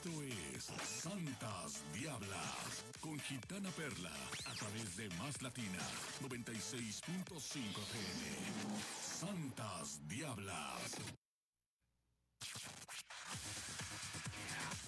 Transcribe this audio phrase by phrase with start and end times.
[0.00, 0.64] Esto es
[1.02, 4.12] Santas Diablas con Gitana Perla
[4.46, 5.80] a través de Más Latina
[6.22, 8.78] 96.5 FM.
[9.02, 11.27] Santas Diablas.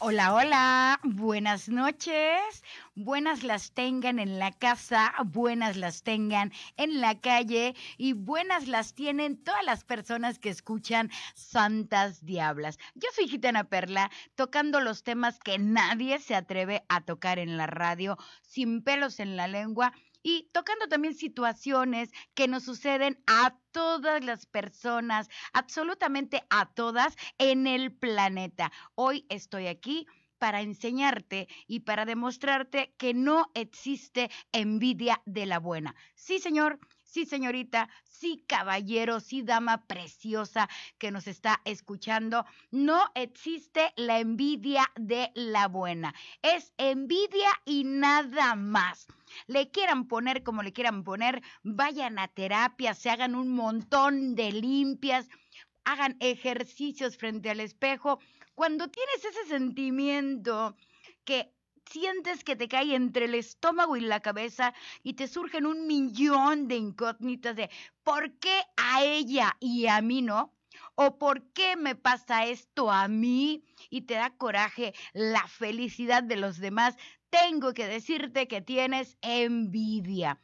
[0.02, 2.64] Hola, hola, buenas noches.
[2.94, 8.94] Buenas las tengan en la casa, buenas las tengan en la calle y buenas las
[8.94, 12.78] tienen todas las personas que escuchan Santas Diablas.
[12.94, 17.66] Yo soy Gitana Perla, tocando los temas que nadie se atreve a tocar en la
[17.66, 19.92] radio, sin pelos en la lengua
[20.22, 27.66] y tocando también situaciones que nos suceden a todas las personas, absolutamente a todas en
[27.66, 28.72] el planeta.
[28.94, 30.06] Hoy estoy aquí
[30.38, 35.94] para enseñarte y para demostrarte que no existe envidia de la buena.
[36.14, 40.68] Sí, señor, sí, señorita, sí, caballero, sí, dama preciosa
[40.98, 46.14] que nos está escuchando, no existe la envidia de la buena.
[46.40, 49.06] Es envidia y nada más
[49.46, 54.52] le quieran poner como le quieran poner, vayan a terapia, se hagan un montón de
[54.52, 55.28] limpias,
[55.84, 58.20] hagan ejercicios frente al espejo.
[58.54, 60.76] Cuando tienes ese sentimiento
[61.24, 61.52] que
[61.90, 66.68] sientes que te cae entre el estómago y la cabeza y te surgen un millón
[66.68, 67.70] de incógnitas de
[68.04, 70.54] ¿por qué a ella y a mí no?
[70.94, 73.64] ¿O por qué me pasa esto a mí?
[73.88, 76.96] Y te da coraje la felicidad de los demás
[77.30, 80.38] tengo que decirte que tienes envidia.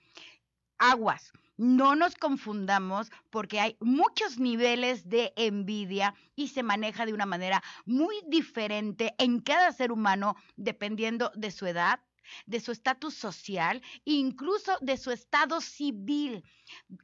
[0.78, 1.32] Aguas.
[1.58, 7.62] No nos confundamos porque hay muchos niveles de envidia y se maneja de una manera
[7.86, 12.00] muy diferente en cada ser humano dependiendo de su edad,
[12.44, 16.44] de su estatus social, incluso de su estado civil.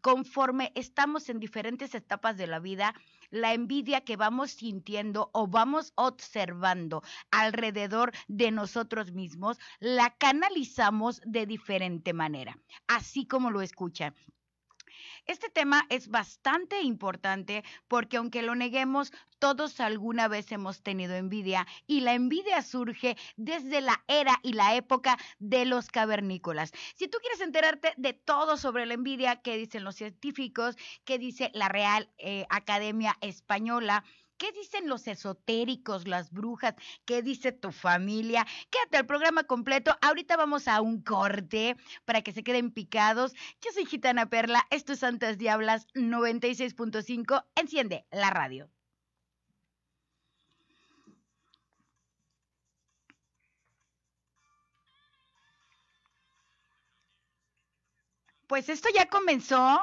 [0.02, 2.94] Conforme estamos en diferentes etapas de la vida,
[3.32, 7.02] la envidia que vamos sintiendo o vamos observando
[7.32, 14.14] alrededor de nosotros mismos, la canalizamos de diferente manera, así como lo escuchan.
[15.26, 21.66] Este tema es bastante importante porque aunque lo neguemos, todos alguna vez hemos tenido envidia
[21.86, 26.72] y la envidia surge desde la era y la época de los cavernícolas.
[26.94, 31.50] Si tú quieres enterarte de todo sobre la envidia, qué dicen los científicos, qué dice
[31.54, 34.04] la Real eh, Academia Española,
[34.42, 36.74] ¿Qué dicen los esotéricos, las brujas?
[37.04, 38.44] ¿Qué dice tu familia?
[38.72, 39.96] Quédate al programa completo.
[40.00, 43.34] Ahorita vamos a un corte para que se queden picados.
[43.60, 47.44] Yo soy Gitana Perla, esto es Santas Diablas 96.5.
[47.54, 48.68] Enciende la radio.
[58.48, 59.78] Pues esto ya comenzó.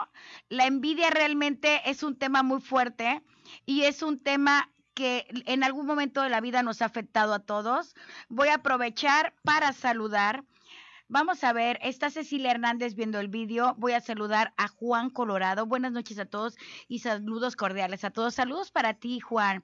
[0.50, 3.24] La envidia realmente es un tema muy fuerte
[3.66, 7.40] y es un tema que en algún momento de la vida nos ha afectado a
[7.40, 7.96] todos.
[8.28, 10.44] Voy a aprovechar para saludar
[11.12, 13.74] Vamos a ver, está Cecilia Hernández viendo el vídeo.
[13.80, 15.66] Voy a saludar a Juan Colorado.
[15.66, 16.56] Buenas noches a todos
[16.88, 18.36] y saludos cordiales a todos.
[18.36, 19.64] Saludos para ti, Juan.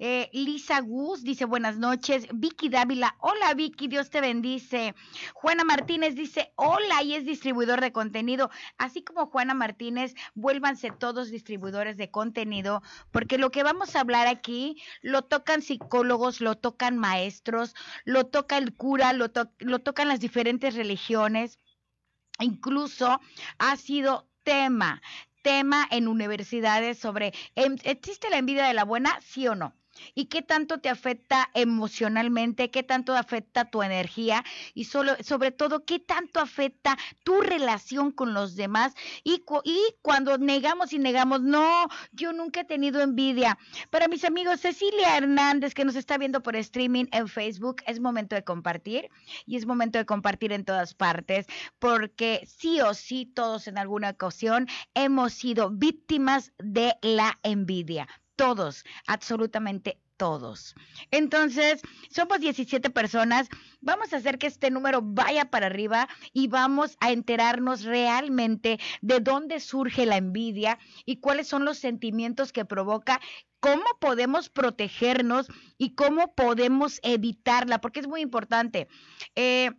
[0.00, 2.26] Eh, Lisa Gus dice buenas noches.
[2.34, 4.96] Vicky Dávila, hola Vicky, Dios te bendice.
[5.32, 8.50] Juana Martínez dice hola y es distribuidor de contenido.
[8.76, 14.26] Así como Juana Martínez, vuélvanse todos distribuidores de contenido, porque lo que vamos a hablar
[14.26, 19.30] aquí lo tocan psicólogos, lo tocan maestros, lo toca el cura, lo,
[19.60, 21.58] lo tocan las diferentes religiones,
[22.38, 23.20] incluso
[23.58, 25.02] ha sido tema,
[25.42, 29.20] tema en universidades sobre, em, ¿existe la envidia de la buena?
[29.20, 29.74] ¿Sí o no?
[30.14, 34.44] Y qué tanto te afecta emocionalmente, qué tanto afecta tu energía
[34.74, 38.94] y solo, sobre todo qué tanto afecta tu relación con los demás
[39.24, 43.58] y, y cuando negamos y negamos, no, yo nunca he tenido envidia.
[43.90, 48.34] Para mis amigos, Cecilia Hernández que nos está viendo por streaming en Facebook, es momento
[48.34, 49.08] de compartir
[49.46, 51.46] y es momento de compartir en todas partes
[51.78, 58.08] porque sí o sí todos en alguna ocasión hemos sido víctimas de la envidia
[58.40, 60.74] todos, absolutamente todos.
[61.10, 63.50] Entonces, somos 17 personas.
[63.82, 69.20] Vamos a hacer que este número vaya para arriba y vamos a enterarnos realmente de
[69.20, 73.20] dónde surge la envidia y cuáles son los sentimientos que provoca
[73.60, 78.88] cómo podemos protegernos y cómo podemos evitarla, porque es muy importante.
[79.34, 79.72] Eh,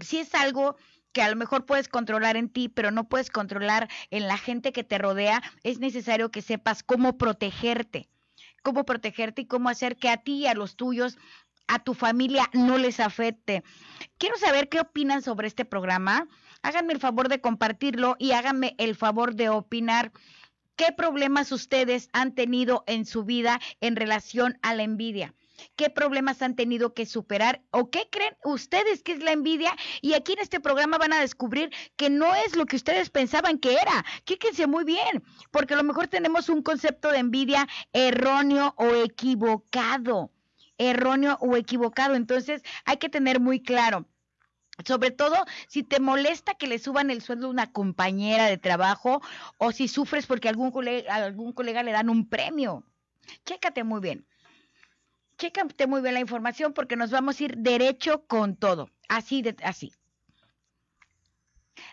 [0.00, 0.76] si es algo
[1.16, 4.70] que a lo mejor puedes controlar en ti, pero no puedes controlar en la gente
[4.70, 8.10] que te rodea, es necesario que sepas cómo protegerte,
[8.62, 11.16] cómo protegerte y cómo hacer que a ti y a los tuyos
[11.68, 13.64] a tu familia no les afecte.
[14.18, 16.28] Quiero saber qué opinan sobre este programa.
[16.60, 20.12] Háganme el favor de compartirlo y háganme el favor de opinar
[20.76, 25.32] qué problemas ustedes han tenido en su vida en relación a la envidia.
[25.76, 29.74] Qué problemas han tenido que superar o qué creen ustedes que es la envidia.
[30.00, 33.58] Y aquí en este programa van a descubrir que no es lo que ustedes pensaban
[33.58, 34.04] que era.
[34.26, 40.30] Fíjense muy bien, porque a lo mejor tenemos un concepto de envidia erróneo o equivocado.
[40.78, 42.14] Erróneo o equivocado.
[42.14, 44.06] Entonces hay que tener muy claro.
[44.84, 45.36] Sobre todo
[45.68, 49.22] si te molesta que le suban el sueldo a una compañera de trabajo
[49.56, 52.84] o si sufres porque algún colega, algún colega le dan un premio.
[53.46, 54.26] Chécate muy bien
[55.38, 58.90] chécate muy bien la información porque nos vamos a ir derecho con todo.
[59.08, 59.92] Así de así.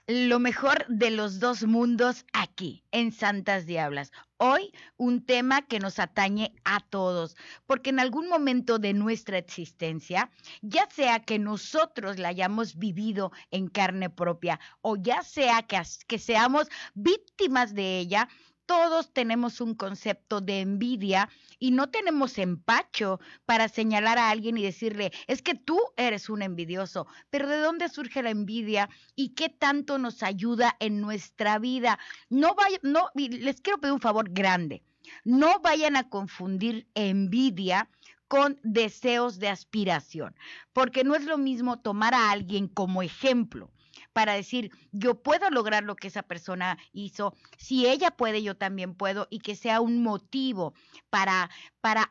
[0.08, 4.12] Lo mejor de los dos mundos aquí, en Santas Diablas.
[4.38, 7.36] Hoy un tema que nos atañe a todos,
[7.66, 10.32] porque en algún momento de nuestra existencia,
[10.62, 16.20] ya sea que nosotros la hayamos vivido en carne propia o ya sea que, que
[16.20, 18.30] seamos víctimas de ella,
[18.66, 21.30] todos tenemos un concepto de envidia
[21.60, 26.42] y no tenemos empacho para señalar a alguien y decirle, es que tú eres un
[26.42, 32.00] envidioso, pero ¿de dónde surge la envidia y qué tanto nos ayuda en nuestra vida?
[32.30, 34.84] No vaya, no, les quiero pedir un favor grande.
[35.26, 37.90] No vayan a confundir envidia
[38.30, 40.36] con deseos de aspiración,
[40.72, 43.73] porque no es lo mismo tomar a alguien como ejemplo
[44.14, 48.96] para decir, yo puedo lograr lo que esa persona hizo, si ella puede, yo también
[48.96, 50.74] puedo, y que sea un motivo
[51.10, 51.50] para,
[51.82, 52.04] para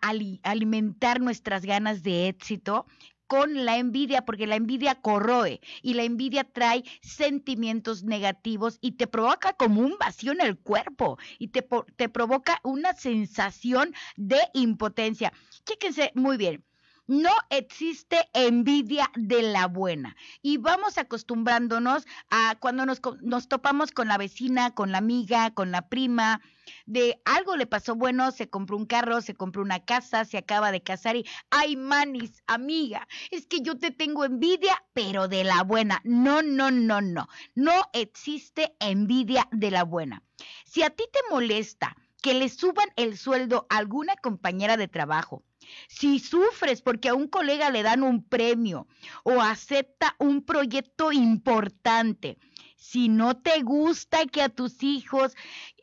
[0.42, 2.86] alimentar nuestras ganas de éxito
[3.32, 9.06] con la envidia, porque la envidia corroe y la envidia trae sentimientos negativos y te
[9.06, 11.66] provoca como un vacío en el cuerpo y te,
[11.96, 15.32] te provoca una sensación de impotencia.
[15.64, 16.62] Chéquense muy bien.
[17.12, 20.16] No existe envidia de la buena.
[20.40, 25.70] Y vamos acostumbrándonos a cuando nos, nos, topamos con la vecina, con la amiga, con
[25.70, 26.40] la prima,
[26.86, 30.72] de algo le pasó bueno, se compró un carro, se compró una casa, se acaba
[30.72, 35.64] de casar y, ay, manis, amiga, es que yo te tengo envidia, pero de la
[35.64, 36.00] buena.
[36.04, 37.28] No, no, no, no.
[37.54, 40.22] No existe envidia de la buena.
[40.64, 45.42] Si a ti te molesta que le suban el sueldo a alguna compañera de trabajo,
[45.88, 48.86] si sufres porque a un colega le dan un premio
[49.24, 52.38] o acepta un proyecto importante,
[52.76, 55.34] si no te gusta que a tus hijos,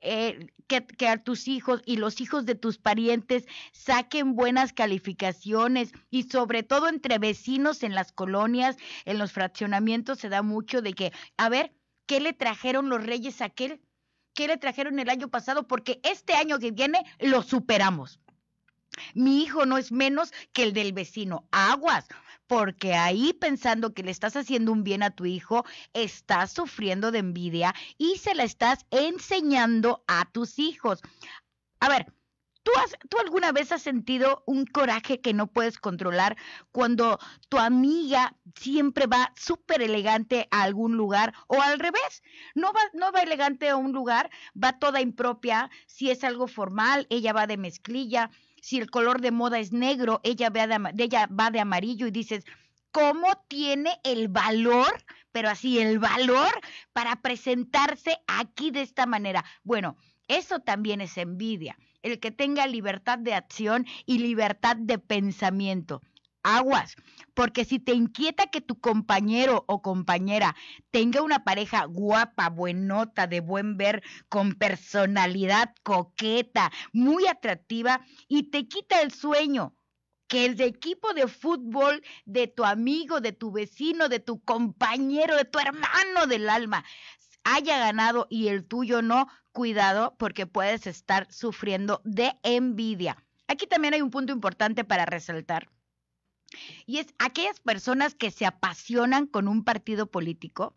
[0.01, 5.91] eh, que, que, a tus hijos y los hijos de tus parientes saquen buenas calificaciones
[6.09, 10.93] y sobre todo entre vecinos en las colonias, en los fraccionamientos se da mucho de
[10.93, 11.73] que, a ver,
[12.05, 13.81] ¿qué le trajeron los reyes a aquel?
[14.39, 15.67] ¿Qué le trajeron el año pasado?
[15.67, 18.21] Porque este año que viene lo superamos.
[19.13, 21.45] Mi hijo no es menos que el del vecino.
[21.51, 22.07] Aguas,
[22.47, 27.19] porque ahí pensando que le estás haciendo un bien a tu hijo, estás sufriendo de
[27.19, 31.01] envidia y se la estás enseñando a tus hijos.
[31.81, 32.05] A ver,
[32.63, 36.37] ¿Tú, has, ¿Tú alguna vez has sentido un coraje que no puedes controlar
[36.71, 42.21] cuando tu amiga siempre va súper elegante a algún lugar o al revés?
[42.55, 44.29] No va, no va elegante a un lugar,
[44.61, 45.69] va toda impropia.
[45.87, 48.29] Si es algo formal, ella va de mezclilla
[48.61, 52.45] si el color de moda es negro, ella, de, ella va de amarillo y dices,
[52.91, 56.51] ¿cómo tiene el valor, pero así el valor
[56.93, 59.45] para presentarse aquí de esta manera?
[59.63, 59.97] Bueno,
[60.27, 66.01] eso también es envidia, el que tenga libertad de acción y libertad de pensamiento.
[66.41, 66.95] Aguas,
[67.33, 70.55] porque si te inquieta que tu compañero o compañera
[70.89, 78.69] tenga una pareja guapa, buenota, de buen ver, con personalidad coqueta, muy atractiva, y te
[78.69, 79.75] quita el sueño,
[80.29, 85.45] que el equipo de fútbol de tu amigo, de tu vecino, de tu compañero, de
[85.45, 86.85] tu hermano del alma
[87.55, 93.23] haya ganado y el tuyo no, cuidado porque puedes estar sufriendo de envidia.
[93.47, 95.69] Aquí también hay un punto importante para resaltar
[96.85, 100.75] y es aquellas personas que se apasionan con un partido político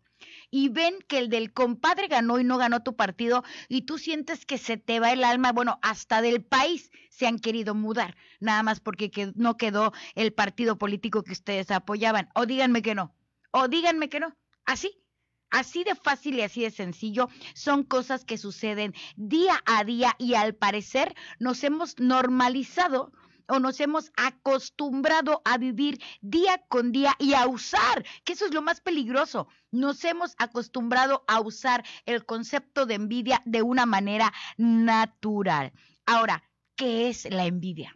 [0.49, 4.45] y ven que el del compadre ganó y no ganó tu partido y tú sientes
[4.45, 8.63] que se te va el alma, bueno, hasta del país se han querido mudar, nada
[8.63, 12.29] más porque no quedó el partido político que ustedes apoyaban.
[12.35, 13.13] O díganme que no,
[13.51, 15.02] o díganme que no, así.
[15.53, 20.33] Así de fácil y así de sencillo son cosas que suceden día a día y
[20.33, 23.11] al parecer nos hemos normalizado
[23.47, 28.53] o nos hemos acostumbrado a vivir día con día y a usar, que eso es
[28.55, 29.47] lo más peligroso.
[29.69, 35.71] Nos hemos acostumbrado a usar el concepto de envidia de una manera natural.
[36.07, 37.93] Ahora, ¿qué es la envidia?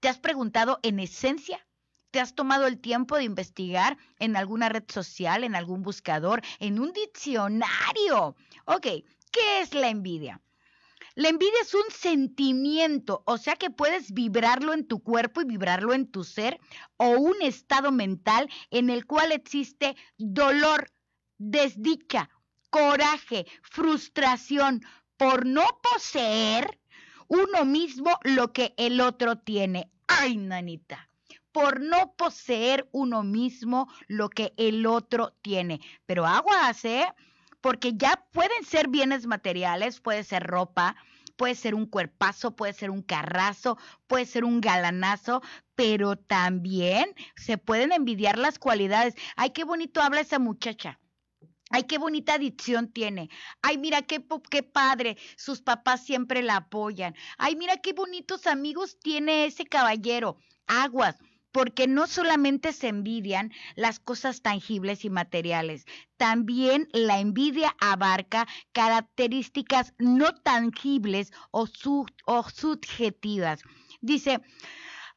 [0.00, 1.64] ¿Te has preguntado en esencia?
[2.12, 6.78] ¿Te has tomado el tiempo de investigar en alguna red social, en algún buscador, en
[6.78, 8.36] un diccionario?
[8.66, 8.82] Ok,
[9.30, 10.38] ¿qué es la envidia?
[11.14, 15.94] La envidia es un sentimiento, o sea que puedes vibrarlo en tu cuerpo y vibrarlo
[15.94, 16.60] en tu ser,
[16.98, 20.90] o un estado mental en el cual existe dolor,
[21.38, 22.28] desdicha,
[22.68, 24.82] coraje, frustración
[25.16, 26.78] por no poseer
[27.28, 29.90] uno mismo lo que el otro tiene.
[30.06, 31.08] Ay, nanita
[31.52, 35.80] por no poseer uno mismo lo que el otro tiene.
[36.06, 37.06] Pero aguas, ¿eh?
[37.60, 40.96] Porque ya pueden ser bienes materiales, puede ser ropa,
[41.36, 45.42] puede ser un cuerpazo, puede ser un carrazo, puede ser un galanazo,
[45.74, 49.14] pero también se pueden envidiar las cualidades.
[49.36, 50.98] Ay, qué bonito habla esa muchacha.
[51.70, 53.30] Ay, qué bonita adicción tiene.
[53.62, 55.16] Ay, mira qué, qué padre.
[55.36, 57.14] Sus papás siempre la apoyan.
[57.38, 60.36] Ay, mira qué bonitos amigos tiene ese caballero.
[60.66, 61.16] Aguas
[61.52, 65.84] porque no solamente se envidian las cosas tangibles y materiales,
[66.16, 73.62] también la envidia abarca características no tangibles o, subjetivas.
[74.00, 74.40] Dice,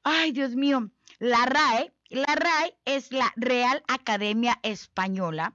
[0.04, 5.54] ay Dios mío, la RAE, la RAE es la Real Academia Española.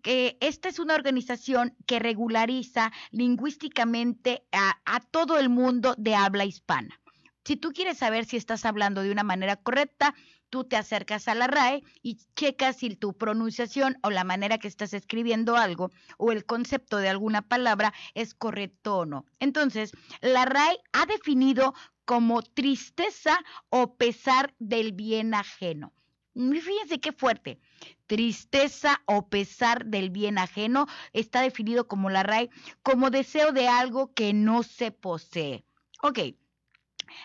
[0.00, 7.00] que esta es una organización que regulariza lingüísticamente a todo el mundo de habla hispana.
[7.48, 10.14] Si tú quieres saber si estás hablando de una manera correcta,
[10.50, 14.68] tú te acercas a la RAE y checas si tu pronunciación o la manera que
[14.68, 19.24] estás escribiendo algo o el concepto de alguna palabra es correcto o no.
[19.40, 21.72] Entonces, la RAE ha definido
[22.04, 23.38] como tristeza
[23.70, 25.94] o pesar del bien ajeno.
[26.34, 27.60] Fíjense qué fuerte.
[28.06, 32.50] Tristeza o pesar del bien ajeno está definido como la RAE
[32.82, 35.64] como deseo de algo que no se posee.
[36.02, 36.18] Ok,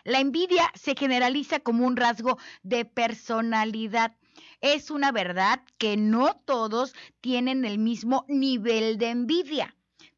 [0.03, 4.15] la envidia se generaliza como un rasgo de personalidad.
[4.61, 9.75] Es una verdad que no todos tienen el mismo nivel de envidia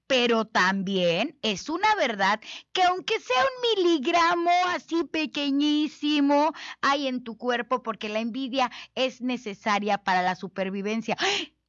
[0.08, 2.40] pero también es una verdad
[2.72, 9.22] que aunque sea un miligramo así pequeñísimo, hay en tu cuerpo porque la envidia es
[9.22, 11.18] necesaria para la supervivencia.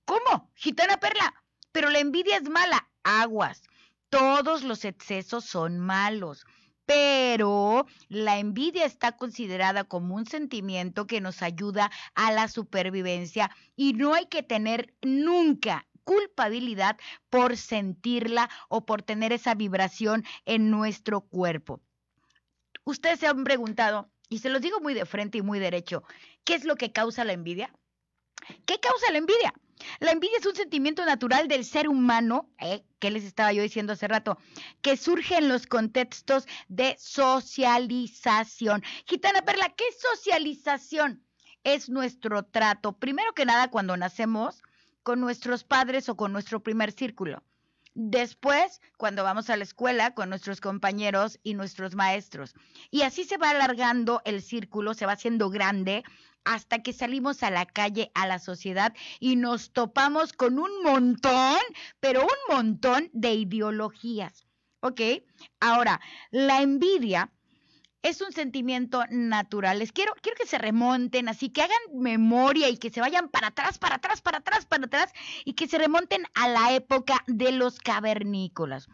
[0.05, 0.51] ¿Cómo?
[0.55, 1.35] Gitana Perla,
[1.73, 2.89] pero la envidia es mala.
[3.03, 3.63] Aguas.
[4.09, 6.45] Todos los excesos son malos
[6.87, 13.93] pero la envidia está considerada como un sentimiento que nos ayuda a la supervivencia y
[13.93, 16.97] no hay que tener nunca culpabilidad
[17.29, 21.81] por sentirla o por tener esa vibración en nuestro cuerpo.
[22.85, 26.05] Ustedes se han preguntado, y se los digo muy de frente y muy derecho,
[26.45, 27.75] ¿qué es lo que causa la envidia?
[28.65, 29.53] ¿Qué causa la envidia?
[30.01, 32.85] La envidia es un sentimiento natural del ser humano, ¿eh?
[32.99, 34.39] que les estaba yo diciendo hace rato,
[34.83, 38.83] que surge en los contextos de socialización.
[39.07, 41.23] Gitana Perla, ¿qué socialización?
[41.65, 44.63] Es nuestro trato, primero que nada cuando nacemos,
[45.03, 47.43] con nuestros padres o con nuestro primer círculo.
[47.99, 52.55] Después, cuando vamos a la escuela con nuestros compañeros y nuestros maestros.
[52.91, 56.05] Y así se va alargando el círculo, se va haciendo grande
[56.47, 61.59] hasta que salimos a la calle, a la sociedad y nos topamos con un montón,
[62.01, 64.47] pero un montón de ideologías.
[64.81, 65.01] ¿Ok?
[65.59, 66.01] Ahora,
[66.31, 67.33] la envidia
[68.03, 69.81] es un sentimiento natural.
[69.81, 73.49] Les quiero, quiero que se remonten, así que hagan memoria y que se vayan para
[73.49, 75.13] atrás, para atrás, para atrás, para atrás
[75.45, 78.87] y que se remonten a la época de los cavernícolas.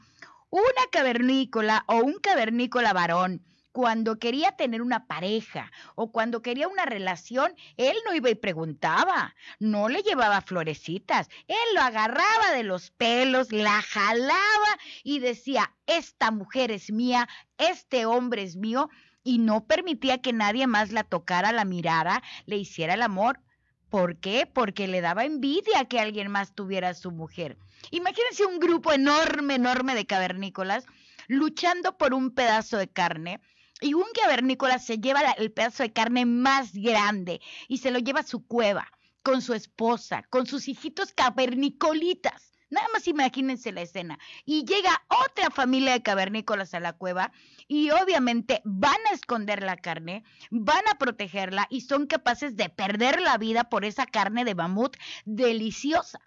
[0.49, 6.85] Una cavernícola o un cavernícola varón cuando quería tener una pareja o cuando quería una
[6.85, 12.91] relación, él no iba y preguntaba, no le llevaba florecitas, él lo agarraba de los
[12.91, 18.91] pelos, la jalaba y decía, esta mujer es mía, este hombre es mío,
[19.25, 23.41] y no permitía que nadie más la tocara, la mirara, le hiciera el amor.
[23.89, 24.47] ¿Por qué?
[24.53, 27.57] Porque le daba envidia que alguien más tuviera a su mujer.
[27.91, 30.87] Imagínense un grupo enorme, enorme de cavernícolas
[31.29, 33.41] luchando por un pedazo de carne
[33.83, 38.21] y un cavernícola se lleva el pedazo de carne más grande y se lo lleva
[38.21, 38.89] a su cueva
[39.23, 42.53] con su esposa, con sus hijitos cavernicolitas.
[42.71, 44.19] Nada más imagínense la escena.
[44.47, 47.31] Y llega otra familia de cavernícolas a la cueva
[47.69, 53.21] y obviamente van a esconder la carne, van a protegerla y son capaces de perder
[53.21, 54.97] la vida por esa carne de mamut
[55.27, 56.21] deliciosa.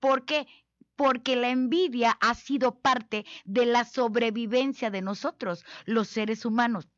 [0.00, 0.48] Porque
[0.96, 6.88] porque la envidia ha sido parte de la sobrevivencia de nosotros, los seres humanos.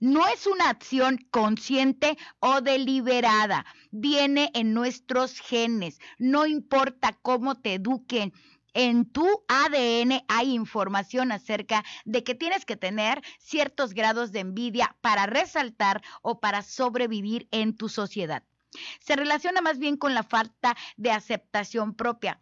[0.00, 7.74] No es una acción consciente o deliberada, viene en nuestros genes, no importa cómo te
[7.74, 8.32] eduquen.
[8.74, 14.96] En tu ADN hay información acerca de que tienes que tener ciertos grados de envidia
[15.02, 18.42] para resaltar o para sobrevivir en tu sociedad.
[19.00, 22.38] Se relaciona más bien con la falta de aceptación propia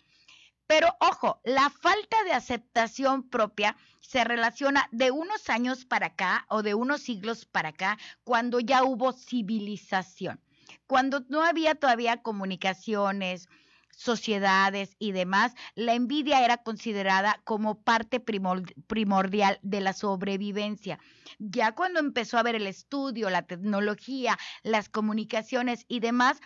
[0.70, 6.62] Pero ojo, la falta de aceptación propia se relaciona de unos años para acá o
[6.62, 10.40] de unos siglos para acá, cuando ya hubo civilización,
[10.86, 13.48] cuando no había todavía comunicaciones,
[13.90, 21.00] sociedades y demás, la envidia era considerada como parte primordial de la sobrevivencia.
[21.40, 26.40] Ya cuando empezó a haber el estudio, la tecnología, las comunicaciones y demás,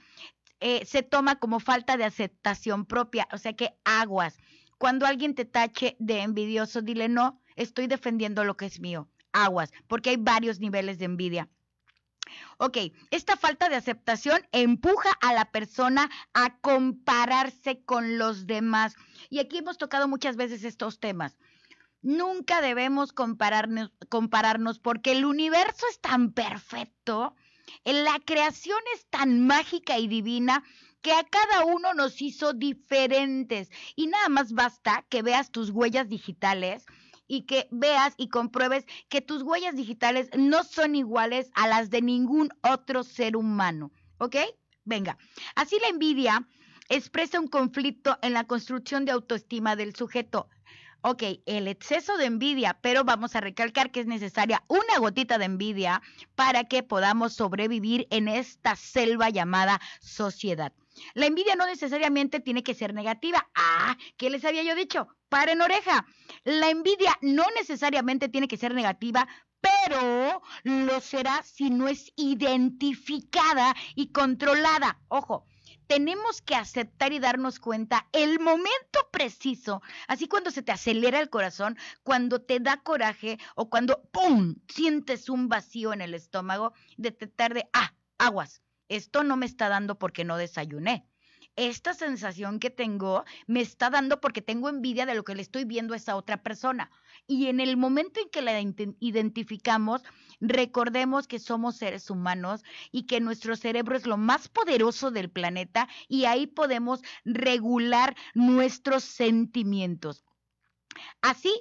[0.66, 4.38] eh, se toma como falta de aceptación propia, o sea que aguas.
[4.78, 9.06] Cuando alguien te tache de envidioso, dile no, estoy defendiendo lo que es mío.
[9.34, 11.50] Aguas, porque hay varios niveles de envidia.
[12.56, 12.78] Ok,
[13.10, 18.96] esta falta de aceptación empuja a la persona a compararse con los demás.
[19.28, 21.36] Y aquí hemos tocado muchas veces estos temas.
[22.00, 27.36] Nunca debemos compararnos, compararnos porque el universo es tan perfecto,
[27.84, 30.64] la creación es tan mágica y divina
[31.02, 33.70] que a cada uno nos hizo diferentes.
[33.94, 36.86] Y nada más basta que veas tus huellas digitales
[37.26, 42.02] y que veas y compruebes que tus huellas digitales no son iguales a las de
[42.02, 43.92] ningún otro ser humano.
[44.18, 44.36] ¿Ok?
[44.84, 45.18] Venga,
[45.54, 46.46] así la envidia
[46.88, 50.48] expresa un conflicto en la construcción de autoestima del sujeto.
[51.06, 55.44] Ok, el exceso de envidia, pero vamos a recalcar que es necesaria una gotita de
[55.44, 56.00] envidia
[56.34, 60.72] para que podamos sobrevivir en esta selva llamada sociedad.
[61.12, 63.50] La envidia no necesariamente tiene que ser negativa.
[63.54, 65.08] Ah, ¿qué les había yo dicho?
[65.28, 66.06] Paren oreja.
[66.42, 69.28] La envidia no necesariamente tiene que ser negativa,
[69.60, 75.02] pero lo será si no es identificada y controlada.
[75.08, 75.44] Ojo,
[75.86, 81.30] tenemos que aceptar y darnos cuenta el momento preciso, así cuando se te acelera el
[81.30, 87.54] corazón, cuando te da coraje o cuando, ¡pum!, sientes un vacío en el estómago, detectar
[87.54, 91.06] de, ah, aguas, esto no me está dando porque no desayuné.
[91.56, 95.64] Esta sensación que tengo me está dando porque tengo envidia de lo que le estoy
[95.64, 96.90] viendo a esa otra persona.
[97.28, 100.02] Y en el momento en que la identificamos,
[100.40, 105.88] recordemos que somos seres humanos y que nuestro cerebro es lo más poderoso del planeta
[106.08, 110.24] y ahí podemos regular nuestros sentimientos.
[111.22, 111.52] Así,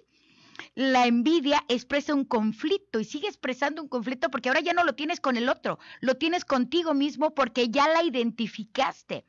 [0.76, 4.96] la envidia expresa un conflicto y sigue expresando un conflicto porque ahora ya no lo
[4.96, 9.26] tienes con el otro, lo tienes contigo mismo porque ya la identificaste,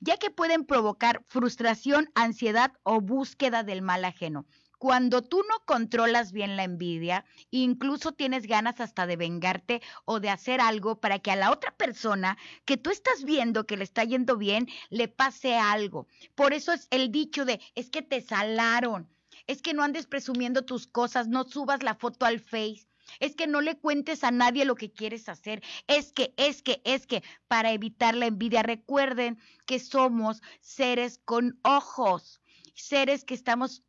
[0.00, 4.46] ya que pueden provocar frustración, ansiedad o búsqueda del mal ajeno.
[4.78, 10.30] Cuando tú no controlas bien la envidia, incluso tienes ganas hasta de vengarte o de
[10.30, 14.04] hacer algo para que a la otra persona que tú estás viendo que le está
[14.04, 16.06] yendo bien, le pase algo.
[16.34, 19.06] Por eso es el dicho de, es que te salaron
[19.46, 22.86] es que no andes presumiendo tus cosas, no subas la foto al Face.
[23.18, 25.62] Es que no le cuentes a nadie lo que quieres hacer.
[25.88, 31.58] Es que, es que, es que, para evitar la envidia, recuerden que somos seres con
[31.62, 32.40] ojos,
[32.74, 33.82] seres que estamos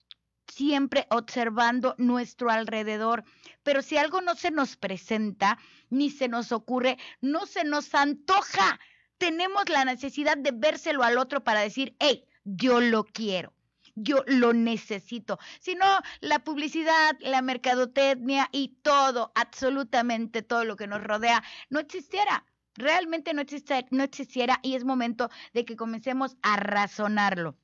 [0.48, 3.24] siempre observando nuestro alrededor.
[3.64, 5.60] Pero si algo no se nos presenta,
[5.90, 8.80] ni se nos ocurre, no se nos antoja.
[9.18, 13.54] Tenemos la necesidad de vérselo al otro para decir, hey, yo lo quiero
[13.96, 15.40] yo lo necesito.
[15.60, 21.80] Si no, la publicidad, la mercadotecnia y todo, absolutamente todo lo que nos rodea, no
[21.80, 22.46] existiera.
[22.76, 23.44] Realmente no,
[23.92, 27.58] no existiera y es momento de que comencemos a razonarlo.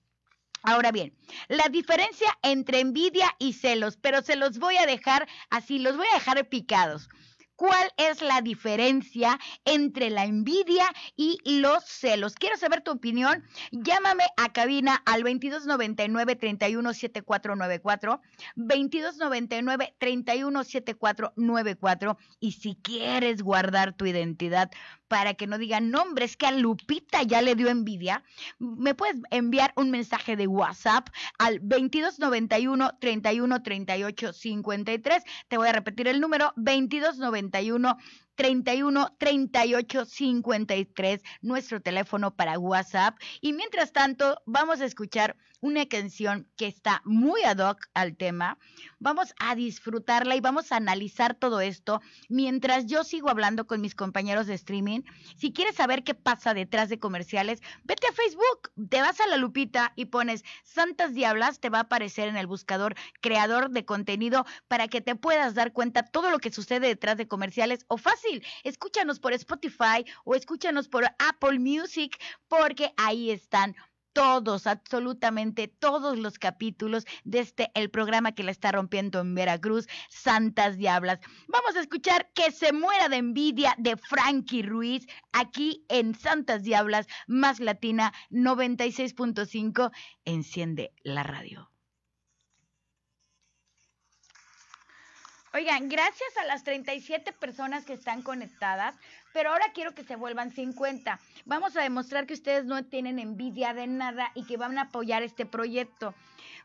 [0.63, 1.13] Ahora bien,
[1.47, 6.07] la diferencia entre envidia y celos, pero se los voy a dejar así, los voy
[6.11, 7.09] a dejar picados.
[7.57, 12.35] ¿Cuál es la diferencia entre la envidia y los celos?
[12.35, 13.43] Quiero saber tu opinión.
[13.71, 18.21] Llámame a cabina al 2299 317494,
[18.55, 24.69] 2299 317494 y si quieres guardar tu identidad
[25.07, 28.23] para que no digan, nombres que a Lupita ya le dio envidia,
[28.59, 35.23] me puedes enviar un mensaje de WhatsApp al 2291 3138 53.
[35.47, 37.97] Te voy a repetir el número 2291
[38.35, 43.17] 31 38 53, nuestro teléfono para WhatsApp.
[43.41, 48.57] Y mientras tanto, vamos a escuchar una canción que está muy ad hoc al tema.
[48.99, 53.95] Vamos a disfrutarla y vamos a analizar todo esto mientras yo sigo hablando con mis
[53.95, 55.01] compañeros de streaming.
[55.35, 59.37] Si quieres saber qué pasa detrás de comerciales, vete a Facebook, te vas a la
[59.37, 64.45] lupita y pones Santas Diablas, te va a aparecer en el buscador creador de contenido
[64.67, 68.43] para que te puedas dar cuenta todo lo que sucede detrás de comerciales o fácil
[68.63, 72.17] Escúchanos por Spotify o escúchanos por Apple Music
[72.47, 73.75] porque ahí están
[74.17, 79.87] todos, absolutamente todos los capítulos de este, el programa que la está rompiendo en Veracruz,
[80.09, 81.19] Santas Diablas.
[81.47, 87.05] Vamos a escuchar Que se muera de envidia de Frankie Ruiz aquí en Santas Diablas,
[87.27, 89.91] más latina 96.5.
[90.25, 91.69] Enciende la radio.
[95.53, 98.95] Oigan, gracias a las 37 personas que están conectadas,
[99.33, 101.19] pero ahora quiero que se vuelvan 50.
[101.45, 105.23] Vamos a demostrar que ustedes no tienen envidia de nada y que van a apoyar
[105.23, 106.13] este proyecto.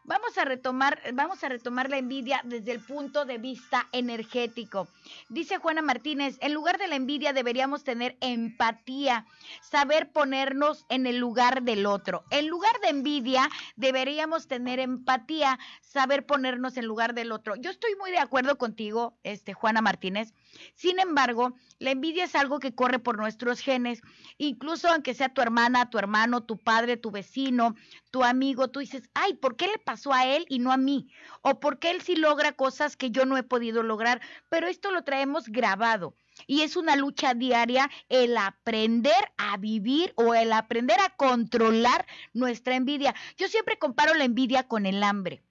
[0.05, 4.89] Vamos a retomar, vamos a retomar la envidia desde el punto de vista energético.
[5.29, 9.27] Dice Juana Martínez, en lugar de la envidia deberíamos tener empatía,
[9.61, 12.25] saber ponernos en el lugar del otro.
[12.31, 17.55] En lugar de envidia deberíamos tener empatía, saber ponernos en lugar del otro.
[17.55, 20.35] Yo estoy muy de acuerdo contigo, este Juana Martínez.
[20.75, 24.03] Sin embargo, la envidia es algo que corre por nuestros genes,
[24.39, 27.75] incluso aunque sea tu hermana, tu hermano, tu padre, tu vecino,
[28.11, 31.09] tu amigo, tú dices, ay, ¿por qué le pasó a él y no a mí?
[31.43, 34.21] O ¿por qué él sí logra cosas que yo no he podido lograr?
[34.49, 36.15] Pero esto lo traemos grabado.
[36.47, 42.75] Y es una lucha diaria el aprender a vivir o el aprender a controlar nuestra
[42.75, 43.15] envidia.
[43.37, 45.43] Yo siempre comparo la envidia con el hambre.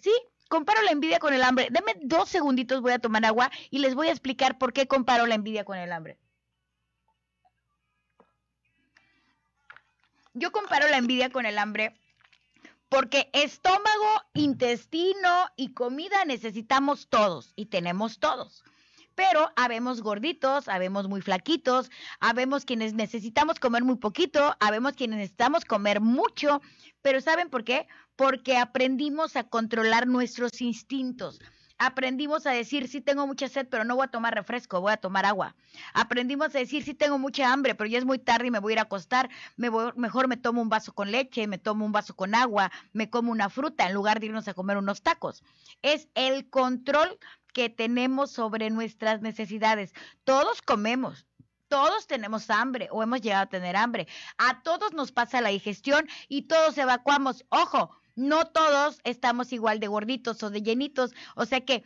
[0.00, 0.12] ¿Sí?
[0.48, 1.68] Comparo la envidia con el hambre.
[1.70, 5.26] Deme dos segunditos, voy a tomar agua y les voy a explicar por qué comparo
[5.26, 6.18] la envidia con el hambre.
[10.34, 11.96] Yo comparo la envidia con el hambre
[12.88, 18.62] porque estómago, intestino y comida necesitamos todos y tenemos todos.
[19.16, 25.64] Pero habemos gorditos, habemos muy flaquitos, habemos quienes necesitamos comer muy poquito, habemos quienes necesitamos
[25.64, 26.62] comer mucho,
[27.02, 27.86] pero ¿saben por qué?
[28.16, 31.40] Porque aprendimos a controlar nuestros instintos.
[31.76, 34.96] Aprendimos a decir, sí tengo mucha sed, pero no voy a tomar refresco, voy a
[34.96, 35.56] tomar agua.
[35.92, 38.72] Aprendimos a decir, sí tengo mucha hambre, pero ya es muy tarde y me voy
[38.72, 39.28] a ir a acostar.
[39.56, 43.10] Me mejor me tomo un vaso con leche, me tomo un vaso con agua, me
[43.10, 45.42] como una fruta en lugar de irnos a comer unos tacos.
[45.82, 47.18] Es el control
[47.52, 49.94] que tenemos sobre nuestras necesidades.
[50.22, 51.26] Todos comemos,
[51.68, 54.06] todos tenemos hambre o hemos llegado a tener hambre.
[54.38, 57.44] A todos nos pasa la digestión y todos evacuamos.
[57.48, 61.84] Ojo, no todos estamos igual de gorditos o de llenitos, o sea que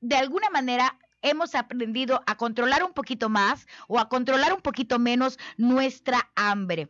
[0.00, 4.98] de alguna manera hemos aprendido a controlar un poquito más o a controlar un poquito
[4.98, 6.88] menos nuestra hambre.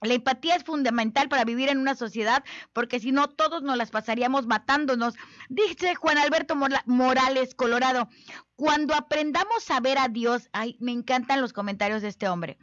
[0.00, 3.90] La empatía es fundamental para vivir en una sociedad porque si no todos nos las
[3.90, 5.14] pasaríamos matándonos.
[5.48, 6.54] Dice Juan Alberto
[6.86, 8.08] Morales, Colorado,
[8.54, 12.58] cuando aprendamos a ver a Dios, ay, me encantan los comentarios de este hombre.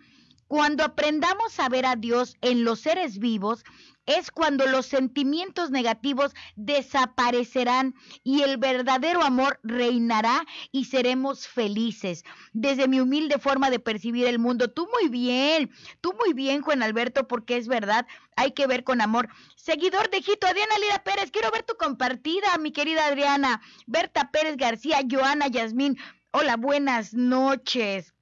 [0.48, 3.66] Cuando aprendamos a ver a Dios en los seres vivos,
[4.06, 12.24] es cuando los sentimientos negativos desaparecerán y el verdadero amor reinará y seremos felices.
[12.54, 16.84] Desde mi humilde forma de percibir el mundo, tú muy bien, tú muy bien, Juan
[16.84, 19.30] Alberto, porque es verdad, hay que ver con amor.
[19.56, 23.62] Seguidor de Jito, Adriana Lira Pérez, quiero ver tu compartida, mi querida Adriana.
[23.88, 25.98] Berta Pérez García, Joana Yasmín,
[26.32, 28.14] hola, buenas noches.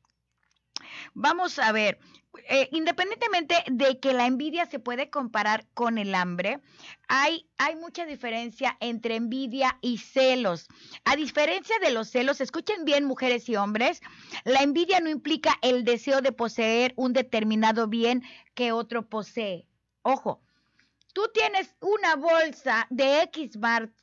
[1.13, 2.00] Vamos a ver,
[2.50, 6.60] eh, independientemente de que la envidia se puede comparar con el hambre,
[7.08, 10.67] hay, hay mucha diferencia entre envidia y celos.
[11.06, 14.02] A diferencia de los celos, escuchen bien mujeres y hombres,
[14.46, 18.24] la envidia no implica el deseo de poseer un determinado bien
[18.56, 19.67] que otro posee.
[20.02, 20.41] Ojo,
[21.13, 23.58] tú tienes una bolsa de X,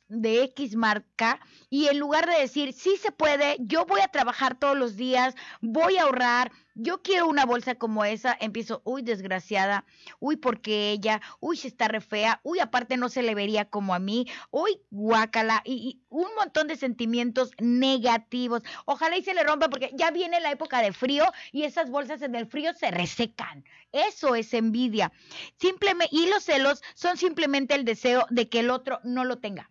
[0.07, 1.39] de X marca
[1.69, 5.35] y en lugar de decir, sí se puede, yo voy a trabajar todos los días,
[5.61, 9.85] voy a ahorrar, yo quiero una bolsa como esa, empiezo, uy, desgraciada,
[10.19, 13.93] uy, porque ella, uy, se está re fea, uy, aparte no se le vería como
[13.93, 18.63] a mí, uy, guácala, y, y, un montón de sentimientos negativos.
[18.85, 22.21] Ojalá y se le rompa porque ya viene la época de frío y esas bolsas
[22.21, 23.63] en el frío se resecan.
[23.91, 25.11] Eso es envidia.
[25.57, 29.69] Simplemente, y los celos son simplemente el deseo de que el otro no lo tenga.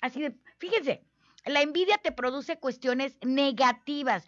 [0.00, 1.02] Así de, fíjense,
[1.44, 4.24] la envidia te produce cuestiones negativas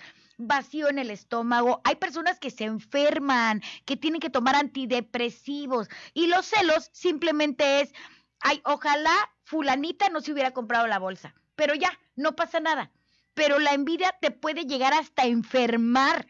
[0.46, 1.81] vacío en el estómago.
[1.85, 5.88] Hay personas que se enferman, que tienen que tomar antidepresivos.
[6.14, 7.92] Y los celos simplemente es,
[8.40, 11.35] ay, ojalá fulanita no se hubiera comprado la bolsa.
[11.57, 12.90] Pero ya, no pasa nada.
[13.35, 16.26] Pero la envidia te puede llegar hasta enfermar.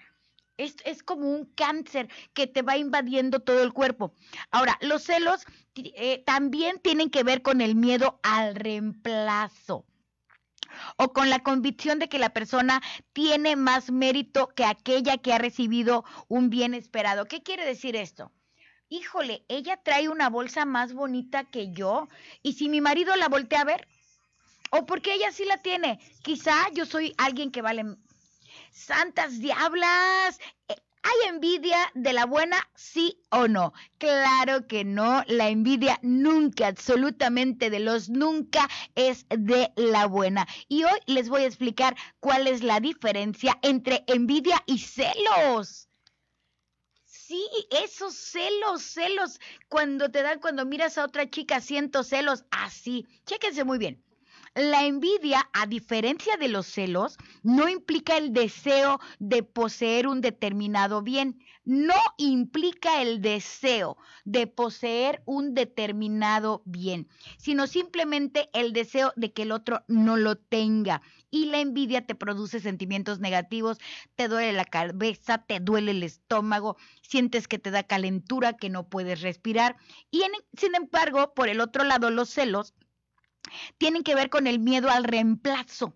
[0.57, 4.13] Es, es, como un cáncer que te va invadiendo todo el cuerpo.
[4.51, 9.87] Ahora, los celos eh, también tienen que ver con el miedo al reemplazo
[10.97, 15.39] o con la convicción de que la persona tiene más mérito que aquella que ha
[15.39, 17.27] recibido un bien esperado.
[17.27, 18.33] ¿Qué quiere decir esto?
[18.89, 22.09] Híjole, ella trae una bolsa más bonita que yo
[22.43, 23.87] y si mi marido la voltea a ver,
[24.73, 27.85] o porque ella sí la tiene, quizá yo soy alguien que vale
[28.73, 30.39] santas diablas.
[31.03, 33.73] ¿Hay envidia de la buena, sí o no?
[33.99, 40.47] Claro que no, la envidia nunca, absolutamente de los nunca es de la buena.
[40.69, 45.89] Y hoy les voy a explicar cuál es la diferencia entre envidia y celos.
[47.05, 53.07] Sí, esos celos, celos, cuando te dan, cuando miras a otra chica, siento celos, así.
[53.25, 54.05] Chéquense muy bien.
[54.57, 61.03] La envidia, a diferencia de los celos, no implica el deseo de poseer un determinado
[61.03, 67.09] bien, no implica el deseo de poseer un determinado bien,
[67.39, 71.01] sino simplemente el deseo de que el otro no lo tenga.
[71.31, 73.79] Y la envidia te produce sentimientos negativos,
[74.17, 78.89] te duele la cabeza, te duele el estómago, sientes que te da calentura, que no
[78.89, 79.77] puedes respirar.
[80.11, 80.25] Y
[80.57, 82.75] sin embargo, por el otro lado, los celos
[83.79, 85.95] tienen que ver con el miedo al reemplazo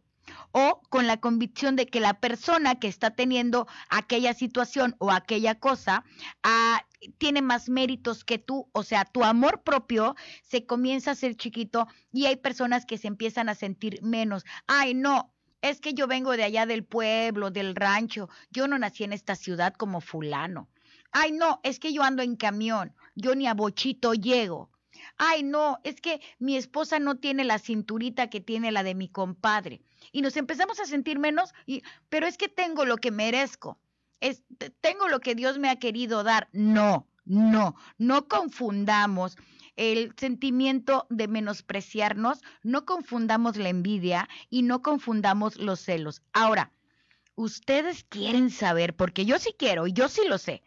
[0.53, 5.57] o con la convicción de que la persona que está teniendo aquella situación o aquella
[5.57, 6.05] cosa
[6.43, 6.85] ah,
[7.19, 11.87] tiene más méritos que tú, o sea, tu amor propio se comienza a ser chiquito
[12.13, 14.45] y hay personas que se empiezan a sentir menos.
[14.67, 19.05] Ay, no, es que yo vengo de allá del pueblo, del rancho, yo no nací
[19.05, 20.69] en esta ciudad como fulano.
[21.11, 24.71] Ay, no, es que yo ando en camión, yo ni a bochito llego
[25.19, 29.09] ay, no, es que mi esposa no tiene la cinturita que tiene la de mi
[29.09, 29.81] compadre.
[30.13, 33.79] Y nos empezamos a sentir menos, y, pero es que tengo lo que merezco,
[34.81, 36.49] tengo lo que Dios me ha querido dar.
[36.53, 39.37] No, no, no confundamos
[39.77, 46.23] el sentimiento de menospreciarnos, no confundamos la envidia y no confundamos los celos.
[46.33, 46.73] Ahora,
[47.35, 50.63] ustedes quieren saber, porque yo sí quiero y yo sí lo sé,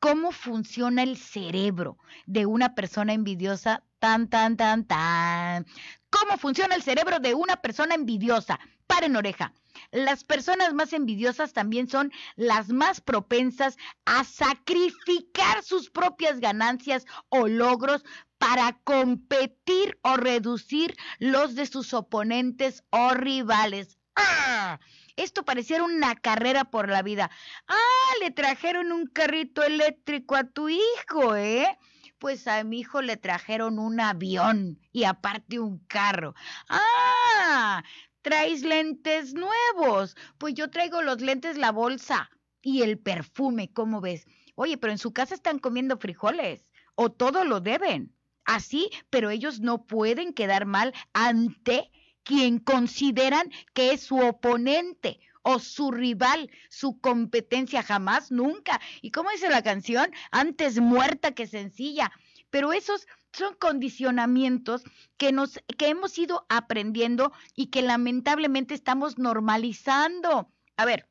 [0.00, 5.66] cómo funciona el cerebro de una persona envidiosa tan, tan, tan, tan.
[6.08, 8.58] ¿Cómo funciona el cerebro de una persona envidiosa?
[8.86, 9.52] Paren oreja.
[9.92, 17.46] Las personas más envidiosas también son las más propensas a sacrificar sus propias ganancias o
[17.46, 18.04] logros
[18.38, 23.98] para competir o reducir los de sus oponentes o rivales.
[24.16, 24.80] ¡Ah!
[25.20, 27.30] Esto pareciera una carrera por la vida.
[27.68, 31.78] Ah, le trajeron un carrito eléctrico a tu hijo, ¿eh?
[32.18, 36.34] Pues a mi hijo le trajeron un avión y aparte un carro.
[36.70, 37.84] Ah,
[38.22, 40.16] traes lentes nuevos.
[40.38, 42.30] Pues yo traigo los lentes, la bolsa
[42.62, 44.26] y el perfume, ¿cómo ves?
[44.54, 48.16] Oye, pero en su casa están comiendo frijoles o todo lo deben.
[48.46, 51.90] Así, pero ellos no pueden quedar mal ante
[52.30, 58.80] quien consideran que es su oponente o su rival, su competencia jamás, nunca.
[59.02, 60.12] ¿Y cómo dice la canción?
[60.30, 62.12] Antes muerta que sencilla.
[62.48, 64.84] Pero esos son condicionamientos
[65.16, 70.52] que nos que hemos ido aprendiendo y que lamentablemente estamos normalizando.
[70.76, 71.08] A ver,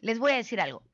[0.00, 0.84] les voy a decir algo.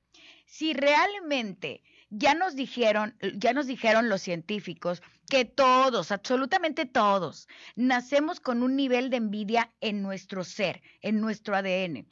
[0.47, 8.41] Si realmente ya nos dijeron, ya nos dijeron los científicos que todos, absolutamente todos, nacemos
[8.41, 12.07] con un nivel de envidia en nuestro ser, en nuestro ADN.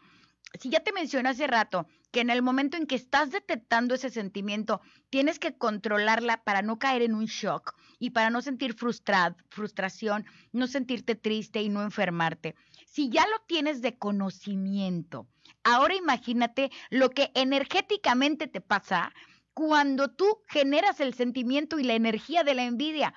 [0.58, 4.10] Si ya te mencioné hace rato que en el momento en que estás detectando ese
[4.10, 10.26] sentimiento, tienes que controlarla para no caer en un shock y para no sentir frustración,
[10.52, 12.54] no sentirte triste y no enfermarte.
[12.86, 15.26] Si ya lo tienes de conocimiento,
[15.64, 19.14] ahora imagínate lo que energéticamente te pasa
[19.54, 23.14] cuando tú generas el sentimiento y la energía de la envidia.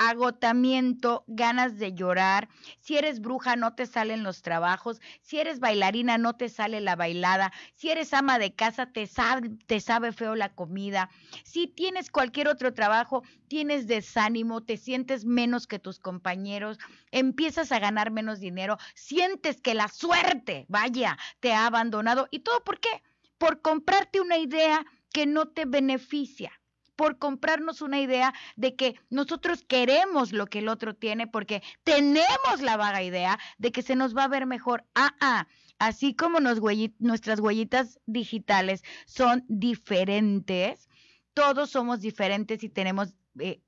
[0.00, 2.48] Agotamiento, ganas de llorar.
[2.78, 5.00] Si eres bruja, no te salen los trabajos.
[5.22, 7.52] Si eres bailarina, no te sale la bailada.
[7.74, 11.10] Si eres ama de casa, te sabe, feo la comida.
[11.42, 16.78] Si tienes cualquier otro trabajo, tienes desánimo, te sientes menos que tus compañeros,
[17.10, 22.28] empiezas a ganar menos dinero, sientes que la suerte, vaya, te ha abandonado.
[22.30, 23.02] ¿Y todo por qué?
[23.36, 24.84] Por comprarte una idea
[25.18, 26.52] que no te beneficia
[26.94, 32.60] por comprarnos una idea de que nosotros queremos lo que el otro tiene porque tenemos
[32.60, 34.84] la vaga idea de que se nos va a ver mejor.
[34.94, 35.48] Ah, ah.
[35.80, 40.88] Así como nuestras huellitas digitales son diferentes,
[41.34, 43.60] todos somos diferentes y tenemos eh,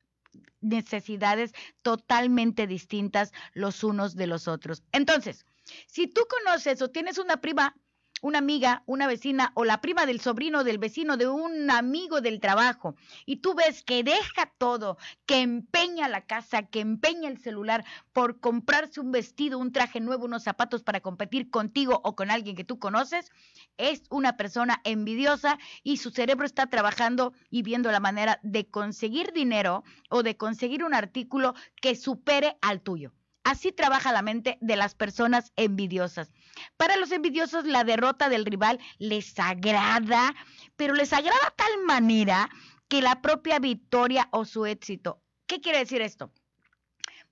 [0.61, 4.85] necesidades totalmente distintas los unos de los otros.
[4.93, 5.45] Entonces,
[5.89, 7.75] si tú conoces o tienes una prima
[8.21, 12.41] una amiga, una vecina o la prima del sobrino del vecino de un amigo del
[12.41, 12.95] trabajo
[13.27, 18.41] y tú ves que deja todo, que empeña la casa, que empeña el celular por
[18.41, 22.65] comprarse un vestido, un traje nuevo, unos zapatos para competir contigo o con alguien que
[22.65, 23.31] tú conoces,
[23.77, 29.33] es una persona envidiosa y su cerebro está trabajando y viendo la manera de conseguir
[29.33, 33.13] dinero o de conseguir un artículo que supere al tuyo
[33.51, 36.31] Así trabaja la mente de las personas envidiosas.
[36.77, 40.37] Para los envidiosos, la derrota del rival les agrada,
[40.77, 42.49] pero les agrada tal manera
[42.87, 45.21] que la propia victoria o su éxito.
[45.49, 46.33] ¿Qué quiere decir esto?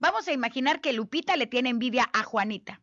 [0.01, 2.81] Vamos a imaginar que Lupita le tiene envidia a Juanita.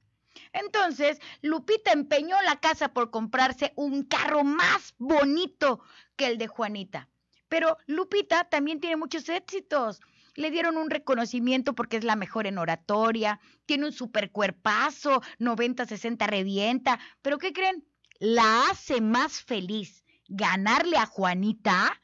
[0.54, 5.82] Entonces, Lupita empeñó la casa por comprarse un carro más bonito
[6.16, 7.10] que el de Juanita.
[7.50, 10.00] Pero Lupita también tiene muchos éxitos.
[10.36, 16.28] Le dieron un reconocimiento porque es la mejor en oratoria, tiene un super cuerpazo, 90-60
[16.28, 17.00] revienta.
[17.22, 17.86] Pero ¿qué creen?
[18.20, 22.00] La hace más feliz ganarle a Juanita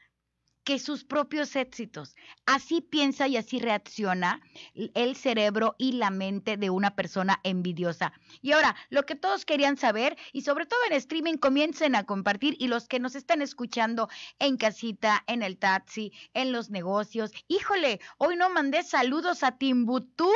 [0.64, 2.14] que sus propios éxitos.
[2.46, 4.40] Así piensa y así reacciona
[4.74, 8.12] el cerebro y la mente de una persona envidiosa.
[8.40, 12.56] Y ahora, lo que todos querían saber, y sobre todo en streaming, comiencen a compartir,
[12.58, 18.00] y los que nos están escuchando en casita, en el taxi, en los negocios, híjole,
[18.18, 20.30] hoy no mandé saludos a Timbuktu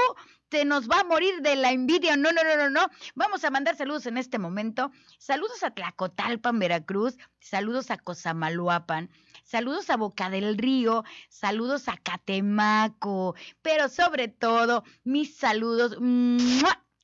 [0.50, 2.16] se nos va a morir de la envidia.
[2.16, 2.88] No, no, no, no, no.
[3.14, 4.90] Vamos a mandar saludos en este momento.
[5.18, 7.16] Saludos a Tlacotalpan, Veracruz.
[7.40, 9.10] Saludos a Cozamaluapan.
[9.42, 11.04] Saludos a Boca del Río.
[11.28, 13.34] Saludos a Catemaco.
[13.62, 15.96] Pero sobre todo, mis saludos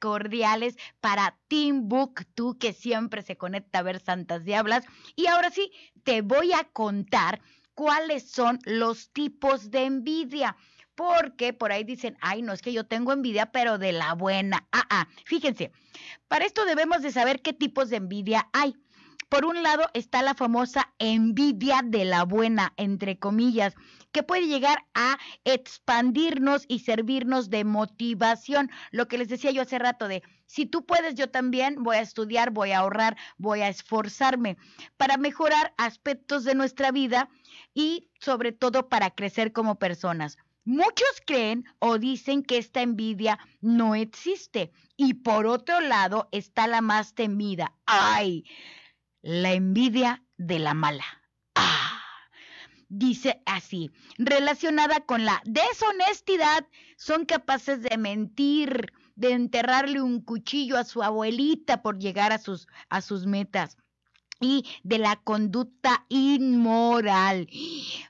[0.00, 4.84] cordiales para Timbuktu, que siempre se conecta a ver Santas Diablas.
[5.14, 5.70] Y ahora sí,
[6.04, 7.40] te voy a contar
[7.74, 10.56] cuáles son los tipos de envidia
[10.94, 14.66] porque por ahí dicen, ay, no es que yo tengo envidia, pero de la buena.
[14.72, 15.72] Ah, ah, fíjense,
[16.28, 18.74] para esto debemos de saber qué tipos de envidia hay.
[19.32, 23.74] Por un lado está la famosa envidia de la buena, entre comillas,
[24.12, 28.70] que puede llegar a expandirnos y servirnos de motivación.
[28.90, 32.02] Lo que les decía yo hace rato de, si tú puedes, yo también voy a
[32.02, 34.58] estudiar, voy a ahorrar, voy a esforzarme
[34.98, 37.30] para mejorar aspectos de nuestra vida
[37.72, 40.36] y sobre todo para crecer como personas.
[40.64, 44.70] Muchos creen o dicen que esta envidia no existe.
[44.96, 47.74] Y por otro lado está la más temida.
[47.86, 48.44] ¡Ay!
[49.22, 51.04] La envidia de la mala.
[51.56, 52.00] ¡Ah!
[52.88, 60.84] Dice así, relacionada con la deshonestidad, son capaces de mentir, de enterrarle un cuchillo a
[60.84, 63.78] su abuelita por llegar a sus, a sus metas
[64.42, 67.48] y de la conducta inmoral.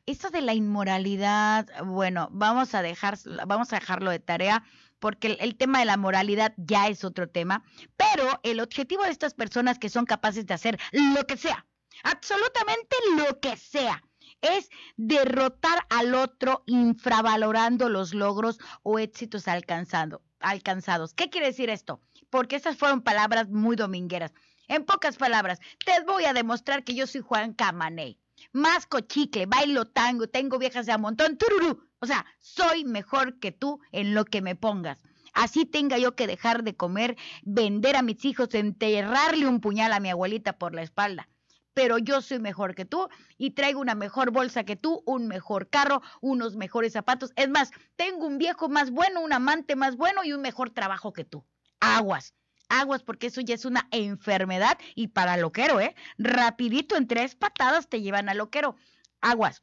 [0.06, 4.64] Eso de la inmoralidad, bueno, vamos a dejar, vamos a dejarlo de tarea
[4.98, 7.64] porque el, tema de la moralidad ya es otro tema,
[7.96, 11.66] pero el objetivo de estas personas que son capaces de hacer lo que sea,
[12.04, 14.02] absolutamente lo que sea,
[14.40, 21.14] es derrotar al otro infravalorando los logros o éxitos alcanzando, alcanzados.
[21.14, 22.00] ¿Qué quiere decir esto?
[22.30, 24.32] Porque esas fueron palabras muy domingueras.
[24.68, 28.18] En pocas palabras, te voy a demostrar que yo soy Juan Camaney.
[28.52, 31.88] Masco chicle, bailo tango, tengo viejas de a montón, tururú.
[32.00, 35.02] O sea, soy mejor que tú en lo que me pongas.
[35.32, 40.00] Así tenga yo que dejar de comer, vender a mis hijos, enterrarle un puñal a
[40.00, 41.28] mi abuelita por la espalda.
[41.74, 45.70] Pero yo soy mejor que tú y traigo una mejor bolsa que tú, un mejor
[45.70, 47.32] carro, unos mejores zapatos.
[47.36, 51.14] Es más, tengo un viejo más bueno, un amante más bueno y un mejor trabajo
[51.14, 51.46] que tú.
[51.80, 52.34] Aguas
[52.72, 55.94] aguas porque eso ya es una enfermedad y para loquero, ¿eh?
[56.18, 58.76] Rapidito, en tres patadas te llevan a loquero.
[59.20, 59.62] Aguas.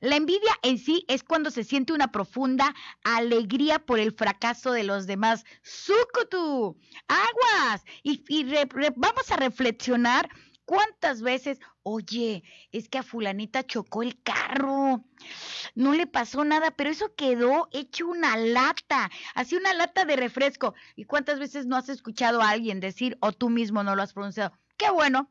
[0.00, 2.74] La envidia en sí es cuando se siente una profunda
[3.04, 5.44] alegría por el fracaso de los demás.
[5.62, 6.78] ¡Sucutu!
[7.08, 7.84] ¡Aguas!
[8.02, 8.24] Y,
[8.96, 10.30] vamos a reflexionar
[10.66, 15.04] ¿Cuántas veces, oye, es que a fulanita chocó el carro?
[15.76, 20.74] No le pasó nada, pero eso quedó hecho una lata, así una lata de refresco.
[20.96, 24.12] ¿Y cuántas veces no has escuchado a alguien decir, o tú mismo no lo has
[24.12, 24.58] pronunciado?
[24.76, 25.30] Qué bueno,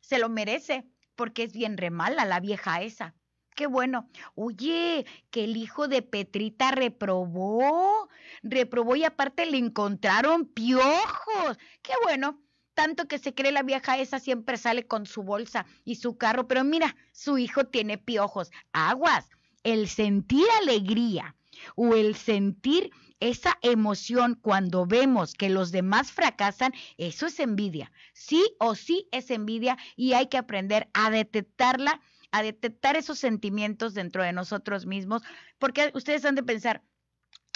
[0.00, 3.14] se lo merece, porque es bien remala la vieja esa.
[3.54, 4.08] Qué bueno.
[4.34, 8.08] Oye, que el hijo de Petrita reprobó,
[8.42, 11.58] reprobó y aparte le encontraron piojos.
[11.82, 12.40] Qué bueno
[12.74, 16.48] tanto que se cree la vieja esa siempre sale con su bolsa y su carro,
[16.48, 18.50] pero mira, su hijo tiene piojos.
[18.72, 19.28] Aguas,
[19.64, 21.36] el sentir alegría
[21.76, 27.92] o el sentir esa emoción cuando vemos que los demás fracasan, eso es envidia.
[28.14, 32.00] Sí o sí es envidia y hay que aprender a detectarla,
[32.32, 35.22] a detectar esos sentimientos dentro de nosotros mismos,
[35.58, 36.82] porque ustedes han de pensar,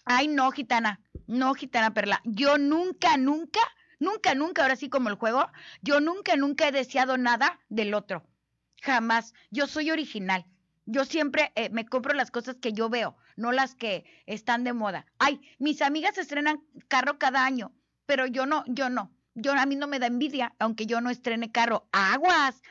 [0.04, 3.60] ay no, gitana, no, gitana perla, yo nunca, nunca
[3.98, 5.46] Nunca, nunca, ahora sí como el juego,
[5.82, 8.24] yo nunca, nunca he deseado nada del otro.
[8.82, 9.34] Jamás.
[9.50, 10.44] Yo soy original.
[10.86, 14.74] Yo siempre eh, me compro las cosas que yo veo, no las que están de
[14.74, 15.06] moda.
[15.18, 17.72] Ay, mis amigas estrenan carro cada año,
[18.04, 19.10] pero yo no, yo no.
[19.34, 21.88] Yo a mí no me da envidia, aunque yo no estrene carro.
[21.90, 22.62] Aguas,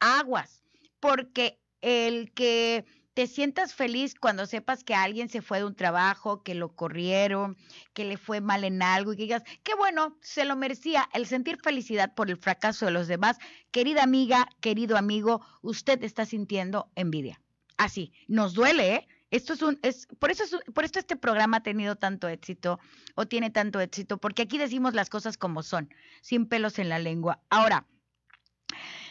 [0.00, 0.62] aguas,
[1.00, 2.84] porque el que
[3.14, 7.56] te sientas feliz cuando sepas que alguien se fue de un trabajo, que lo corrieron,
[7.92, 11.08] que le fue mal en algo y que digas, qué bueno, se lo merecía.
[11.12, 13.38] El sentir felicidad por el fracaso de los demás,
[13.70, 17.40] querida amiga, querido amigo, usted está sintiendo envidia.
[17.76, 19.08] Así, nos duele, ¿eh?
[19.30, 22.78] Esto es un, es, por eso es, por esto este programa ha tenido tanto éxito
[23.14, 25.88] o tiene tanto éxito, porque aquí decimos las cosas como son,
[26.20, 27.40] sin pelos en la lengua.
[27.48, 27.86] Ahora,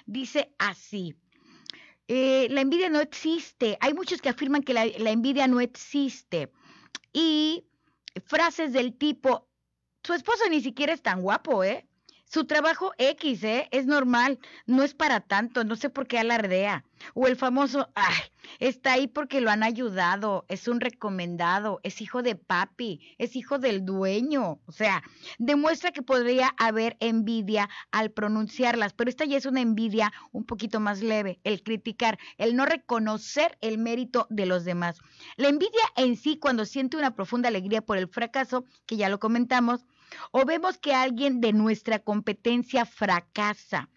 [0.05, 1.15] dice así,
[2.13, 3.77] eh, la envidia no existe.
[3.79, 6.51] Hay muchos que afirman que la, la envidia no existe.
[7.13, 7.65] Y
[8.25, 9.47] frases del tipo,
[10.03, 11.87] su esposo ni siquiera es tan guapo, ¿eh?
[12.33, 13.67] Su trabajo X, ¿eh?
[13.71, 16.85] Es normal, no es para tanto, no sé por qué alardea.
[17.13, 18.21] O el famoso, ay,
[18.59, 23.59] está ahí porque lo han ayudado, es un recomendado, es hijo de papi, es hijo
[23.59, 24.61] del dueño.
[24.65, 25.03] O sea,
[25.39, 30.79] demuestra que podría haber envidia al pronunciarlas, pero esta ya es una envidia un poquito
[30.79, 34.99] más leve, el criticar, el no reconocer el mérito de los demás.
[35.35, 39.19] La envidia en sí, cuando siente una profunda alegría por el fracaso, que ya lo
[39.19, 39.85] comentamos,
[40.31, 43.89] o vemos que alguien de nuestra competencia fracasa.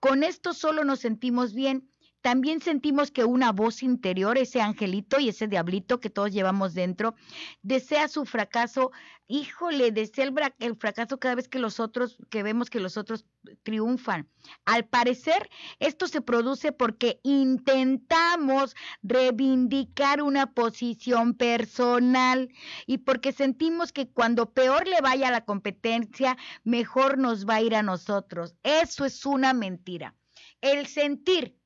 [0.00, 1.90] Con esto solo nos sentimos bien.
[2.28, 7.14] También sentimos que una voz interior, ese angelito y ese diablito que todos llevamos dentro,
[7.62, 8.92] desea su fracaso.
[9.28, 13.24] Híjole, desea el, fracaso cada vez que los otros, que vemos que los otros
[13.62, 14.28] triunfan.
[14.66, 15.48] Al parecer,
[15.78, 22.50] esto se produce porque intentamos reivindicar una posición personal
[22.84, 27.62] y porque sentimos que cuando peor le vaya a la competencia, mejor nos va a
[27.62, 28.54] ir a nosotros.
[28.64, 30.14] Eso es una mentira.
[30.60, 31.57] El sentir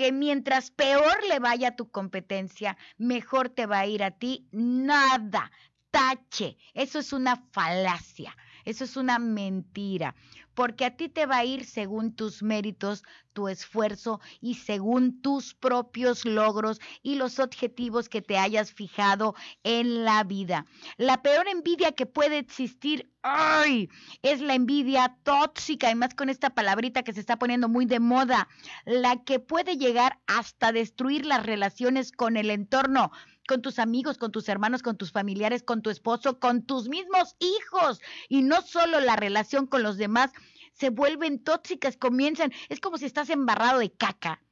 [0.00, 4.48] que mientras peor le vaya a tu competencia, mejor te va a ir a ti.
[4.50, 5.52] Nada,
[5.90, 6.56] tache.
[6.72, 8.34] Eso es una falacia.
[8.64, 10.14] Eso es una mentira,
[10.54, 15.54] porque a ti te va a ir según tus méritos, tu esfuerzo y según tus
[15.54, 20.66] propios logros y los objetivos que te hayas fijado en la vida.
[20.96, 23.88] La peor envidia que puede existir ¡ay!
[24.22, 28.00] es la envidia tóxica y más con esta palabrita que se está poniendo muy de
[28.00, 28.48] moda,
[28.84, 33.12] la que puede llegar hasta destruir las relaciones con el entorno
[33.50, 37.34] con tus amigos, con tus hermanos, con tus familiares, con tu esposo, con tus mismos
[37.40, 38.00] hijos.
[38.28, 40.30] Y no solo la relación con los demás,
[40.72, 44.42] se vuelven tóxicas, comienzan, es como si estás embarrado de caca.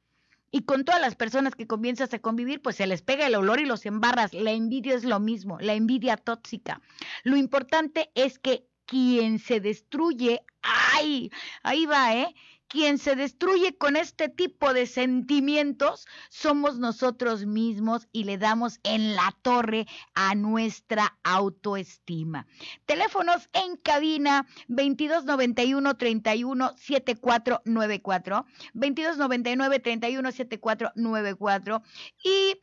[0.51, 3.59] Y con todas las personas que comienzas a convivir, pues se les pega el olor
[3.59, 4.33] y los embarras.
[4.33, 6.81] La envidia es lo mismo, la envidia tóxica.
[7.23, 12.33] Lo importante es que quien se destruye, ay, ahí va, ¿eh?
[12.69, 19.15] Quien se destruye con este tipo de sentimientos somos nosotros mismos y le damos en
[19.15, 22.45] la torre a nuestra autoestima.
[22.85, 31.81] Teléfonos en cabina 2291 31 7494, 2299 31 7494
[32.23, 32.61] y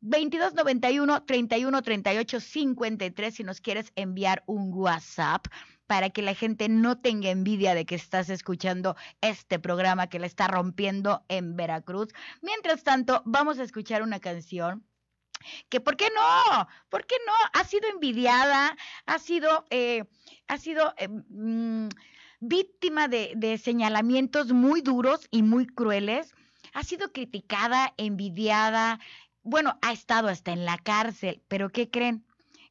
[0.00, 5.46] 2291 31 38 53 si nos quieres enviar un WhatsApp
[5.86, 10.26] para que la gente no tenga envidia de que estás escuchando este programa que le
[10.26, 12.08] está rompiendo en Veracruz.
[12.42, 14.84] Mientras tanto, vamos a escuchar una canción
[15.68, 16.68] que ¿por qué no?
[16.88, 17.32] ¿Por qué no?
[17.52, 18.76] Ha sido envidiada,
[19.06, 20.04] ha sido, eh,
[20.46, 21.88] ha sido eh, mm,
[22.40, 26.34] víctima de, de señalamientos muy duros y muy crueles,
[26.72, 29.00] ha sido criticada, envidiada,
[29.42, 32.24] bueno, ha estado hasta en la cárcel, pero ¿qué creen?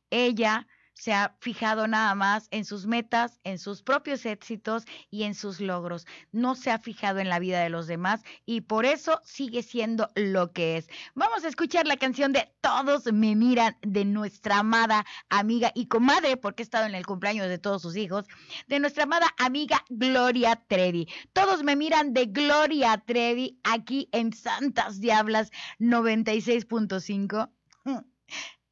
[0.09, 5.35] Ella se ha fijado nada más en sus metas, en sus propios éxitos y en
[5.35, 6.05] sus logros.
[6.31, 10.09] No se ha fijado en la vida de los demás y por eso sigue siendo
[10.15, 10.87] lo que es.
[11.15, 16.37] Vamos a escuchar la canción de Todos me miran de nuestra amada amiga y comadre,
[16.37, 18.25] porque he estado en el cumpleaños de todos sus hijos,
[18.67, 21.07] de nuestra amada amiga Gloria Trevi.
[21.33, 27.49] Todos me miran de Gloria Trevi aquí en Santas Diablas 96.5.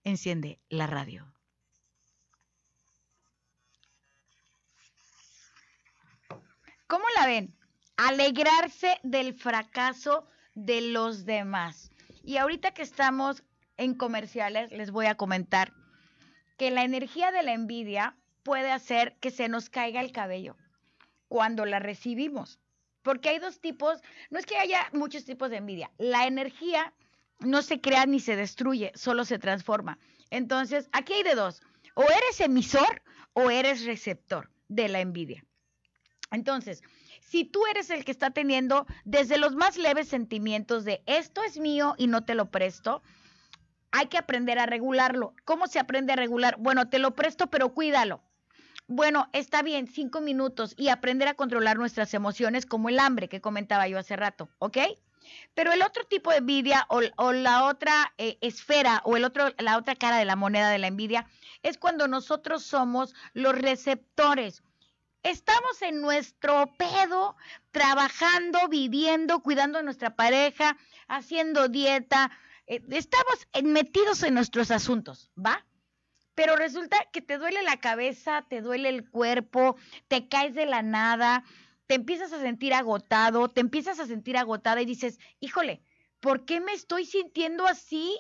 [0.03, 1.31] Enciende la radio.
[6.91, 7.55] ¿Cómo la ven?
[7.95, 11.89] Alegrarse del fracaso de los demás.
[12.21, 13.45] Y ahorita que estamos
[13.77, 15.71] en comerciales, les voy a comentar
[16.57, 20.57] que la energía de la envidia puede hacer que se nos caiga el cabello
[21.29, 22.59] cuando la recibimos.
[23.03, 26.93] Porque hay dos tipos, no es que haya muchos tipos de envidia, la energía
[27.39, 29.97] no se crea ni se destruye, solo se transforma.
[30.29, 31.61] Entonces, aquí hay de dos,
[31.93, 35.45] o eres emisor o eres receptor de la envidia.
[36.31, 36.81] Entonces,
[37.19, 41.59] si tú eres el que está teniendo desde los más leves sentimientos de esto es
[41.59, 43.01] mío y no te lo presto,
[43.91, 45.35] hay que aprender a regularlo.
[45.45, 46.55] ¿Cómo se aprende a regular?
[46.57, 48.23] Bueno, te lo presto, pero cuídalo.
[48.87, 53.39] Bueno, está bien, cinco minutos y aprender a controlar nuestras emociones como el hambre que
[53.39, 54.77] comentaba yo hace rato, ¿ok?
[55.53, 59.77] Pero el otro tipo de envidia o, la otra eh, esfera o el otro, la
[59.77, 61.25] otra cara de la moneda de la envidia
[61.63, 64.63] es cuando nosotros somos los receptores.
[65.23, 67.35] Estamos en nuestro pedo,
[67.69, 72.31] trabajando, viviendo, cuidando a nuestra pareja, haciendo dieta.
[72.65, 75.65] Eh, estamos metidos en nuestros asuntos, ¿va?
[76.33, 79.75] Pero resulta que te duele la cabeza, te duele el cuerpo,
[80.07, 81.43] te caes de la nada,
[81.85, 85.83] te empiezas a sentir agotado, te empiezas a sentir agotada y dices, híjole,
[86.19, 88.17] ¿por qué me estoy sintiendo así?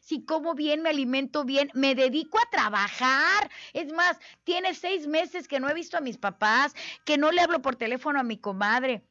[0.00, 3.50] Si como bien, me alimento bien, me dedico a trabajar.
[3.72, 6.74] Es más, tiene seis meses que no he visto a mis papás,
[7.04, 9.04] que no le hablo por teléfono a mi comadre.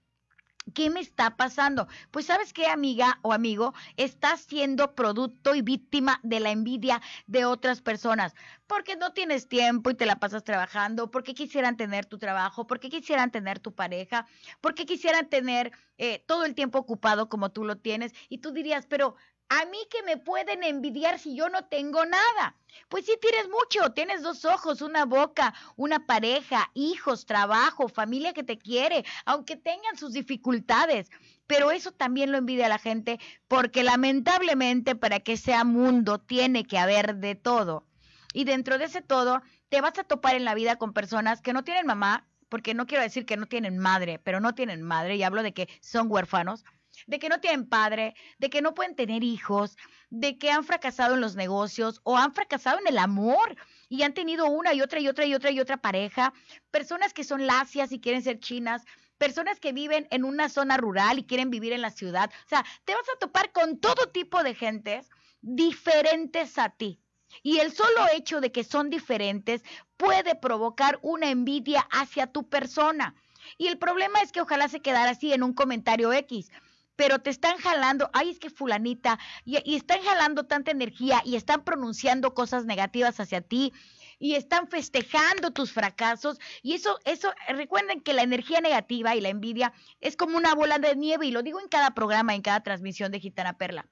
[0.75, 1.87] ¿Qué me está pasando?
[2.11, 7.45] Pues sabes qué, amiga o amigo, estás siendo producto y víctima de la envidia de
[7.45, 8.35] otras personas,
[8.67, 12.89] porque no tienes tiempo y te la pasas trabajando, porque quisieran tener tu trabajo, porque
[12.89, 14.27] quisieran tener tu pareja,
[14.61, 18.13] porque quisieran tener eh, todo el tiempo ocupado como tú lo tienes.
[18.29, 19.15] Y tú dirías, pero
[19.53, 22.55] a mí que me pueden envidiar si yo no tengo nada.
[22.87, 28.43] Pues sí tienes mucho, tienes dos ojos, una boca, una pareja, hijos, trabajo, familia que
[28.43, 31.09] te quiere, aunque tengan sus dificultades.
[31.47, 36.77] Pero eso también lo envidia la gente porque lamentablemente para que sea mundo tiene que
[36.77, 37.85] haber de todo.
[38.33, 41.51] Y dentro de ese todo te vas a topar en la vida con personas que
[41.51, 45.17] no tienen mamá, porque no quiero decir que no tienen madre, pero no tienen madre,
[45.17, 46.63] y hablo de que son huérfanos
[47.07, 49.77] de que no tienen padre, de que no pueden tener hijos,
[50.09, 53.55] de que han fracasado en los negocios o han fracasado en el amor
[53.89, 56.33] y han tenido una y otra y otra y otra y otra pareja,
[56.69, 58.83] personas que son lacias y quieren ser chinas,
[59.17, 62.31] personas que viven en una zona rural y quieren vivir en la ciudad.
[62.45, 65.09] O sea, te vas a topar con todo tipo de gentes
[65.41, 66.99] diferentes a ti.
[67.43, 69.63] Y el solo hecho de que son diferentes
[69.95, 73.15] puede provocar una envidia hacia tu persona.
[73.57, 76.51] Y el problema es que ojalá se quedara así en un comentario X
[76.95, 81.63] pero te están jalando, ay, es que fulanita, y, están jalando tanta energía y están
[81.63, 83.73] pronunciando cosas negativas hacia ti
[84.19, 89.29] y están festejando tus fracasos y eso eso recuerden que la energía negativa y la
[89.29, 92.61] envidia es como una bola de nieve y lo digo en cada programa, en cada
[92.61, 93.87] transmisión de Gitana Perla.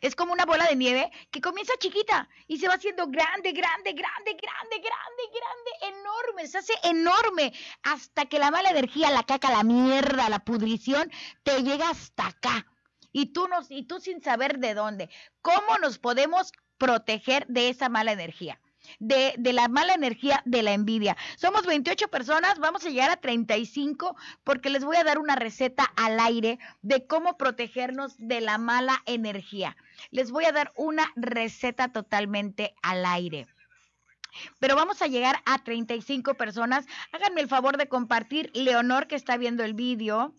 [0.00, 3.92] Es como una bola de nieve que comienza chiquita y se va haciendo grande, grande,
[3.92, 7.52] grande, grande, grande, grande, enorme, se hace enorme
[7.82, 11.10] hasta que la mala energía, la caca, la mierda, la pudrición
[11.42, 12.66] te llega hasta acá.
[13.12, 15.08] Y tú, nos, y tú sin saber de dónde.
[15.40, 18.60] ¿Cómo nos podemos proteger de esa mala energía?
[18.98, 21.16] De, la mala energía de la envidia.
[21.36, 25.84] Somos 28 personas, vamos a llegar a 35 porque les voy a dar una receta
[25.96, 29.76] al aire de cómo protegernos de la mala energía.
[30.10, 33.46] Les voy a dar una receta totalmente al aire.
[34.58, 36.86] Pero vamos a llegar a 35 personas.
[37.12, 40.34] Háganme el favor de compartir, Leonor, que está viendo el vídeo.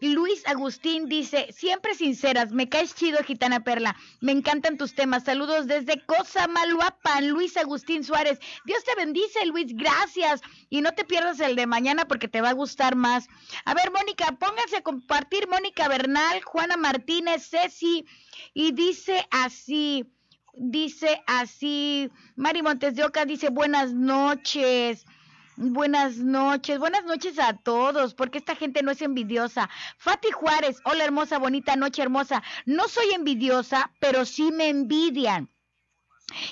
[0.00, 5.66] Luis Agustín dice, siempre sinceras, me caes chido, Gitana Perla, me encantan tus temas, saludos
[5.66, 11.40] desde Cosa Maluapan, Luis Agustín Suárez, Dios te bendice, Luis, gracias, y no te pierdas
[11.40, 13.26] el de mañana porque te va a gustar más.
[13.64, 18.04] A ver, Mónica, pónganse a compartir, Mónica Bernal, Juana Martínez, Ceci,
[18.52, 20.04] y dice así,
[20.52, 25.06] dice así, Mari Montes de Oca dice, buenas noches.
[25.58, 29.70] Buenas noches, buenas noches a todos, porque esta gente no es envidiosa.
[29.96, 32.42] Fati Juárez, hola hermosa, bonita noche hermosa.
[32.66, 35.48] No soy envidiosa, pero sí me envidian.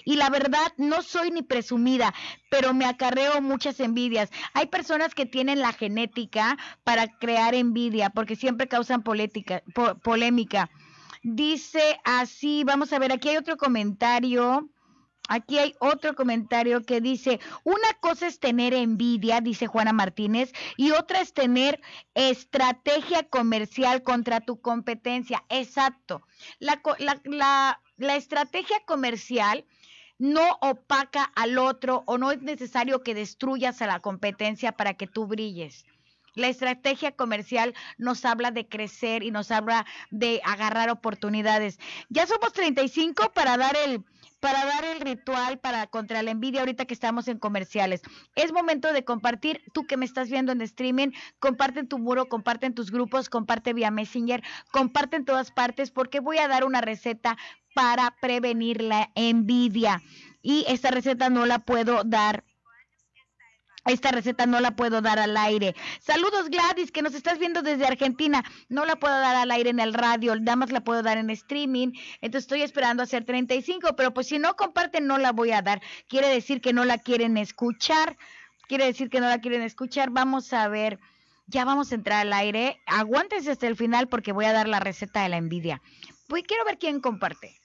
[0.07, 2.15] Y la verdad, no soy ni presumida,
[2.51, 4.31] pero me acarreo muchas envidias.
[4.55, 10.71] Hay personas que tienen la genética para crear envidia, porque siempre causan polémica.
[11.23, 14.71] Dice así, vamos a ver, aquí hay otro comentario.
[15.29, 20.91] Aquí hay otro comentario que dice, una cosa es tener envidia, dice Juana Martínez, y
[20.91, 21.81] otra es tener
[22.15, 25.43] estrategia comercial contra tu competencia.
[25.49, 26.27] Exacto.
[26.59, 26.83] La,
[27.25, 29.65] la, la, estrategia comercial
[30.19, 35.07] no opaca al otro o no es necesario que destruyas a la competencia para que
[35.07, 35.87] tú brilles.
[36.35, 41.79] La estrategia comercial nos habla de crecer y nos habla de agarrar oportunidades.
[42.09, 44.05] Ya somos 35 para dar el
[44.45, 48.03] para dar el ritual para contra la envidia ahorita que estamos en comerciales.
[48.37, 52.29] Es momento de compartir, tú que me estás viendo en streaming, comparte en tu muro,
[52.29, 56.65] comparte en tus grupos, comparte vía Messenger, comparte en todas partes porque voy a dar
[56.65, 57.39] una receta
[57.75, 60.03] para prevenir la envidia.
[60.43, 62.45] Y esta receta no la puedo dar
[63.87, 65.75] esta receta no la puedo dar al aire.
[66.01, 68.43] Saludos Gladys, que nos estás viendo desde Argentina.
[68.69, 71.31] No la puedo dar al aire en el radio, nada más la puedo dar en
[71.31, 71.93] streaming.
[72.21, 75.83] Entonces estoy esperando hacer 35, pero pues si no comparten no la voy a dar.
[76.09, 78.17] Quiere decir que no la quieren escuchar.
[78.69, 80.11] Quiere decir que no la quieren escuchar.
[80.11, 80.99] Vamos a ver.
[81.47, 82.81] ya vamos a entrar al aire.
[82.87, 85.83] Aguántense hasta el final porque voy a dar la receta de la envidia.
[86.29, 87.61] Voy, quiero ver quién comparte.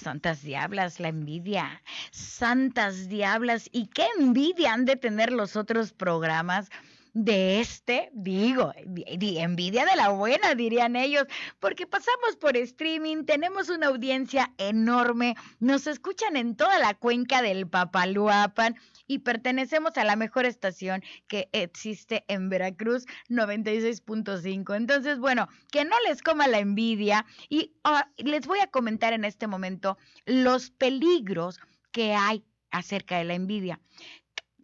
[0.00, 1.82] Santas diablas, la envidia.
[2.10, 3.68] Santas diablas.
[3.72, 6.70] ¿Y qué envidia han de tener los otros programas?
[7.12, 11.24] De este, digo, envidia de la buena, dirían ellos,
[11.58, 17.68] porque pasamos por streaming, tenemos una audiencia enorme, nos escuchan en toda la cuenca del
[17.68, 24.76] Papaluapan y pertenecemos a la mejor estación que existe en Veracruz, 96.5.
[24.76, 29.24] Entonces, bueno, que no les coma la envidia y ah, les voy a comentar en
[29.24, 31.58] este momento los peligros
[31.90, 33.80] que hay acerca de la envidia.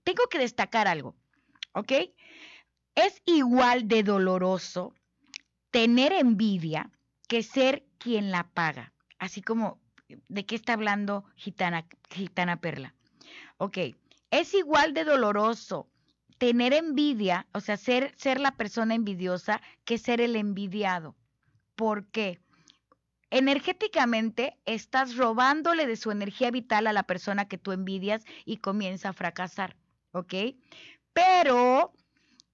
[0.05, 1.17] Tengo que destacar algo,
[1.73, 1.93] ¿ok?
[2.97, 4.95] Es igual de doloroso
[5.71, 6.91] tener envidia
[7.29, 8.95] que ser quien la paga.
[9.19, 9.79] Así como,
[10.29, 12.95] ¿de qué está hablando Gitana, Gitana Perla?
[13.59, 13.79] Ok,
[14.31, 15.91] es igual de doloroso
[16.39, 21.15] tener envidia, o sea, ser, ser la persona envidiosa que ser el envidiado.
[21.75, 22.41] ¿Por qué?
[23.29, 29.11] Energéticamente estás robándole de su energía vital a la persona que tú envidias y comienza
[29.11, 29.77] a fracasar,
[30.13, 30.35] ¿ok?
[31.13, 31.93] Pero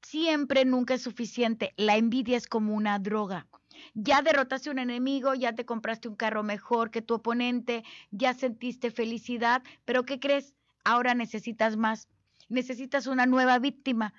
[0.02, 1.72] siempre, nunca es suficiente.
[1.76, 3.46] La envidia es como una droga.
[3.94, 8.90] Ya derrotaste un enemigo, ya te compraste un carro mejor que tu oponente, ya sentiste
[8.90, 10.54] felicidad, pero ¿qué crees?
[10.84, 12.08] Ahora necesitas más.
[12.48, 14.12] Necesitas una nueva víctima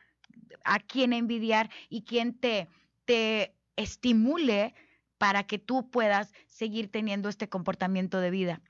[0.64, 2.68] a quien envidiar y quien te,
[3.06, 4.74] te estimule
[5.18, 8.62] para que tú puedas seguir teniendo este comportamiento de vida.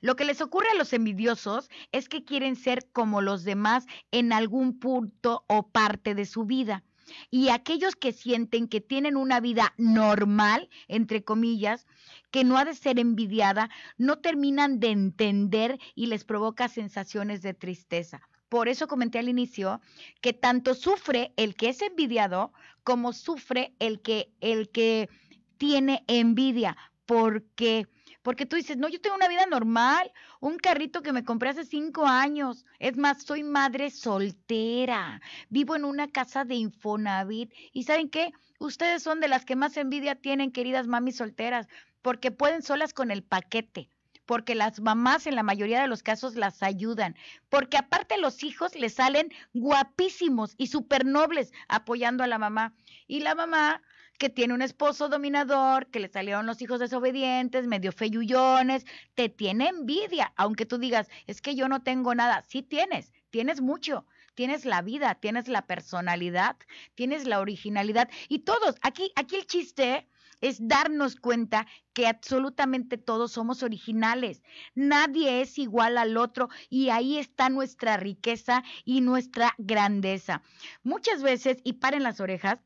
[0.00, 4.32] Lo que les ocurre a los envidiosos es que quieren ser como los demás en
[4.32, 6.84] algún punto o parte de su vida.
[7.30, 11.86] Y aquellos que sienten que tienen una vida normal, entre comillas,
[12.30, 17.54] que no ha de ser envidiada, no terminan de entender y les provoca sensaciones de
[17.54, 18.20] tristeza.
[18.48, 19.80] Por eso comenté al inicio
[20.20, 22.52] que tanto sufre el que es envidiado
[22.84, 25.08] como sufre el que el que
[25.56, 27.88] tiene envidia, porque
[28.22, 31.64] porque tú dices, no, yo tengo una vida normal, un carrito que me compré hace
[31.64, 32.64] cinco años.
[32.78, 37.52] Es más, soy madre soltera, vivo en una casa de Infonavit.
[37.72, 38.32] ¿Y saben qué?
[38.58, 41.66] Ustedes son de las que más envidia tienen, queridas mamis solteras,
[42.00, 43.88] porque pueden solas con el paquete
[44.24, 47.16] porque las mamás en la mayoría de los casos las ayudan,
[47.48, 52.72] porque aparte los hijos les salen guapísimos y súper nobles apoyando a la mamá.
[53.06, 53.82] Y la mamá
[54.22, 59.66] que tiene un esposo dominador, que le salieron los hijos desobedientes, medio feyullones, te tiene
[59.66, 64.06] envidia, aunque tú digas, es que yo no tengo nada, sí tienes, tienes mucho,
[64.36, 66.56] tienes la vida, tienes la personalidad,
[66.94, 70.06] tienes la originalidad y todos, aquí aquí el chiste
[70.40, 74.44] es darnos cuenta que absolutamente todos somos originales.
[74.76, 80.42] Nadie es igual al otro y ahí está nuestra riqueza y nuestra grandeza.
[80.84, 82.60] Muchas veces, y paren las orejas,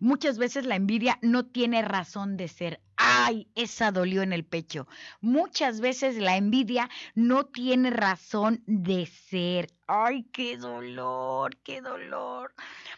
[0.00, 2.80] Muchas veces la envidia no tiene razón de ser.
[2.96, 4.88] Ay, esa dolió en el pecho.
[5.20, 9.70] Muchas veces la envidia no tiene razón de ser.
[9.86, 12.54] Ay, qué dolor, qué dolor.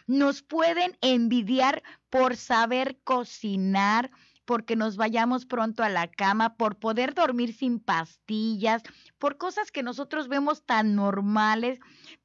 [0.06, 4.10] Nos pueden envidiar por saber cocinar,
[4.44, 8.82] porque nos vayamos pronto a la cama, por poder dormir sin pastillas,
[9.18, 11.78] por cosas que nosotros vemos tan normales,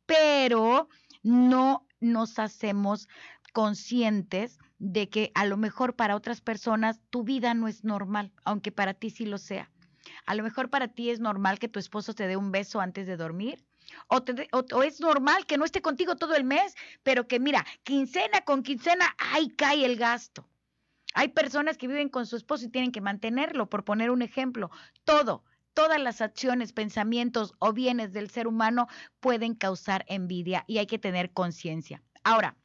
[0.06, 0.90] pero
[1.22, 3.08] no nos hacemos
[3.54, 8.72] conscientes de que a lo mejor para otras personas tu vida no es normal, aunque
[8.72, 9.72] para ti sí lo sea.
[10.26, 13.08] A lo mejor para ti es normal que tu esposo te dé un beso antes
[13.08, 13.66] de dormir.
[14.08, 14.24] O,
[14.74, 18.64] o, es normal que no esté contigo todo el mes, pero que mira, quincena con
[18.64, 20.48] quincena, ahí cae el gasto.
[21.14, 24.70] Hay personas que viven con su esposo y tienen que mantenerlo, por poner un ejemplo.
[25.06, 28.88] Todo, todas las acciones, pensamientos o bienes del ser humano
[29.20, 32.02] pueden causar envidia y hay que tener conciencia.
[32.24, 32.58] Ahora,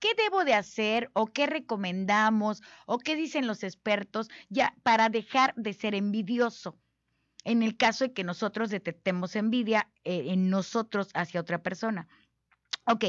[0.00, 5.54] ¿Qué debo de hacer o qué recomendamos o qué dicen los expertos ya para dejar
[5.56, 6.78] de ser envidioso?
[7.44, 12.08] En el caso de que nosotros detectemos envidia eh, en nosotros hacia otra persona.
[12.86, 13.04] Ok,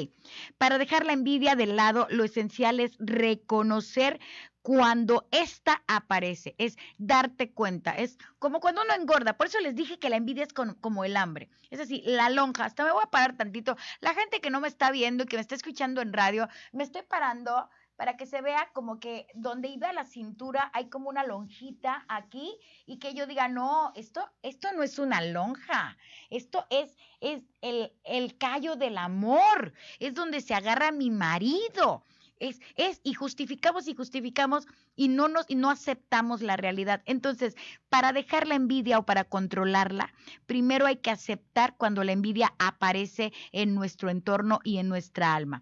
[0.58, 4.20] para dejar la envidia de lado, lo esencial es reconocer
[4.62, 9.98] cuando esta aparece, es darte cuenta, es como cuando uno engorda, por eso les dije
[9.98, 13.10] que la envidia es como el hambre, es así, la lonja, hasta me voy a
[13.10, 16.14] parar tantito, la gente que no me está viendo y que me está escuchando en
[16.14, 17.70] radio, me estoy parando
[18.02, 22.58] para que se vea como que donde iba la cintura hay como una lonjita aquí
[22.88, 26.00] y que yo diga, no, esto, esto no es una lonja,
[26.32, 32.04] esto es, es el, el callo del amor, es donde se agarra mi marido,
[32.40, 37.04] Es, es, y justificamos y justificamos y no nos, y no aceptamos la realidad.
[37.06, 37.56] Entonces,
[37.90, 40.12] para dejar la envidia o para controlarla,
[40.48, 45.62] primero hay que aceptar cuando la envidia aparece en nuestro entorno y en nuestra alma.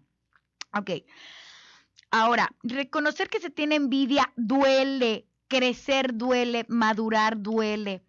[0.74, 0.92] Ok.
[2.12, 8.04] Ahora, reconocer que se tiene envidia duele, crecer duele, madurar duele.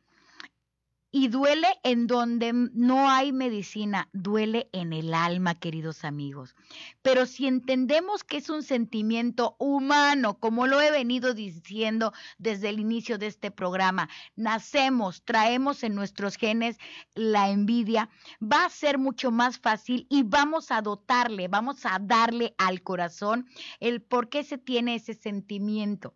[1.12, 6.54] Y duele en donde no hay medicina, duele en el alma, queridos amigos.
[7.02, 12.78] Pero si entendemos que es un sentimiento humano, como lo he venido diciendo desde el
[12.78, 16.78] inicio de este programa, nacemos, traemos en nuestros genes
[17.14, 18.08] la envidia,
[18.40, 23.48] va a ser mucho más fácil y vamos a dotarle, vamos a darle al corazón
[23.80, 26.14] el por qué se tiene ese sentimiento.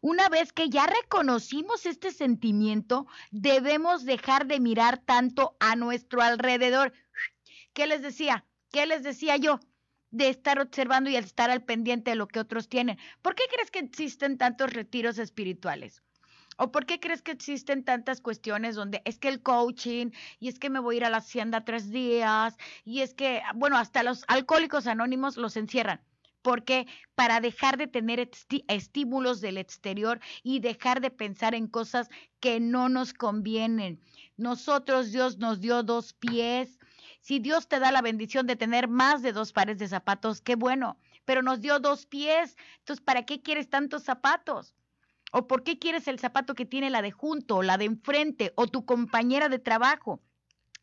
[0.00, 6.92] Una vez que ya reconocimos este sentimiento, debemos dejar de mirar tanto a nuestro alrededor.
[7.72, 8.44] ¿Qué les decía?
[8.70, 9.60] ¿Qué les decía yo?
[10.10, 12.98] De estar observando y estar al pendiente de lo que otros tienen.
[13.22, 16.02] ¿Por qué crees que existen tantos retiros espirituales?
[16.56, 20.58] ¿O por qué crees que existen tantas cuestiones donde es que el coaching y es
[20.58, 24.04] que me voy a ir a la hacienda tres días y es que, bueno, hasta
[24.04, 26.00] los alcohólicos anónimos los encierran?
[26.44, 28.30] Porque para dejar de tener
[28.68, 33.98] estímulos del exterior y dejar de pensar en cosas que no nos convienen.
[34.36, 36.78] Nosotros Dios nos dio dos pies.
[37.22, 40.54] Si Dios te da la bendición de tener más de dos pares de zapatos, qué
[40.54, 42.58] bueno, pero nos dio dos pies.
[42.80, 44.74] Entonces, ¿para qué quieres tantos zapatos?
[45.32, 48.66] ¿O por qué quieres el zapato que tiene la de junto, la de enfrente, o
[48.66, 50.20] tu compañera de trabajo?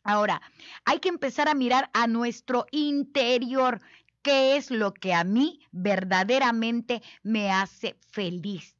[0.04, 0.42] Ahora,
[0.84, 3.80] hay que empezar a mirar a nuestro interior
[4.22, 8.76] qué es lo que a mí verdaderamente me hace feliz.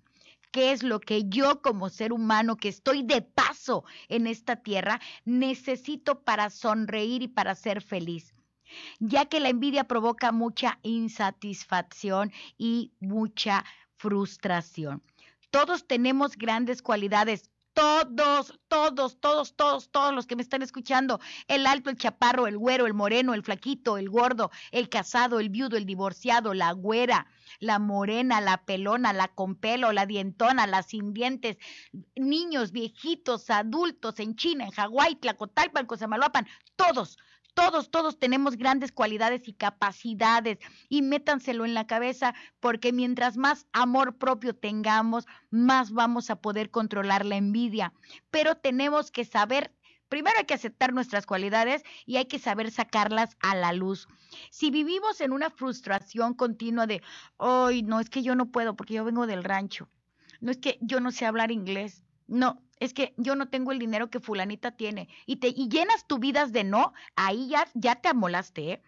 [0.52, 5.00] ¿Qué es lo que yo como ser humano que estoy de paso en esta tierra
[5.24, 8.34] necesito para sonreír y para ser feliz?
[9.00, 13.64] Ya que la envidia provoca mucha insatisfacción y mucha
[13.96, 15.02] frustración.
[15.50, 21.66] Todos tenemos grandes cualidades, todos, todos, todos, todos, todos los que me están escuchando, el
[21.66, 25.76] alto, el chaparro, el güero, el moreno, el flaquito, el gordo, el casado, el viudo,
[25.76, 27.26] el divorciado, la güera,
[27.60, 31.56] la morena, la pelona, la con pelo, la dientona, las sin dientes,
[32.16, 36.46] niños, viejitos, adultos, en China, en Hawái, Tlacotalpan, Cosamaloapan,
[36.76, 37.18] todos,
[37.54, 43.66] todos, todos tenemos grandes cualidades y capacidades y métanselo en la cabeza porque mientras más
[43.72, 47.92] amor propio tengamos, más vamos a poder controlar la envidia.
[48.30, 49.72] Pero tenemos que saber
[50.12, 54.08] Primero hay que aceptar nuestras cualidades y hay que saber sacarlas a la luz.
[54.50, 57.00] Si vivimos en una frustración continua de,
[57.38, 59.88] hoy no es que yo no puedo porque yo vengo del rancho,
[60.42, 63.78] no es que yo no sé hablar inglés, no, es que yo no tengo el
[63.78, 67.96] dinero que fulanita tiene y te y llenas tu vida de no, ahí ya, ya
[67.96, 68.82] te amolaste, ¿eh?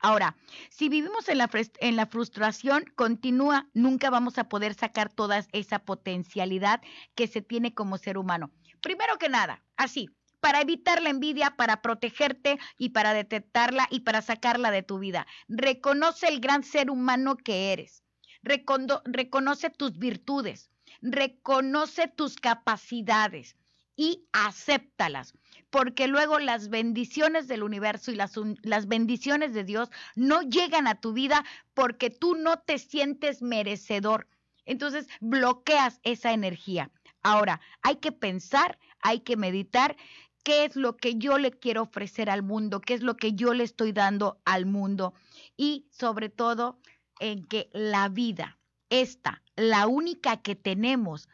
[0.00, 0.34] Ahora,
[0.70, 5.80] si vivimos en la, en la frustración continúa, nunca vamos a poder sacar toda esa
[5.80, 6.80] potencialidad
[7.14, 8.50] que se tiene como ser humano.
[8.80, 10.08] Primero que nada, así,
[10.40, 15.26] para evitar la envidia, para protegerte y para detectarla y para sacarla de tu vida.
[15.48, 18.02] Reconoce el gran ser humano que eres.
[18.42, 20.70] reconoce tus virtudes
[21.02, 23.56] reconoce tus capacidades
[23.96, 25.34] y acéptalas,
[25.70, 31.12] porque luego las bendiciones del universo y las, bendiciones de Dios no llegan a tu
[31.12, 34.28] vida porque tú no te sientes merecedor.
[34.64, 36.92] Entonces bloqueas esa energía.
[37.22, 39.96] Ahora, hay que pensar, hay que meditar
[40.44, 43.52] qué es lo que yo le quiero ofrecer al mundo, qué es lo que yo
[43.52, 45.12] le estoy dando al mundo
[45.56, 46.78] y sobre todo
[47.18, 48.58] en que la vida
[48.90, 51.28] esta, la única que tenemos,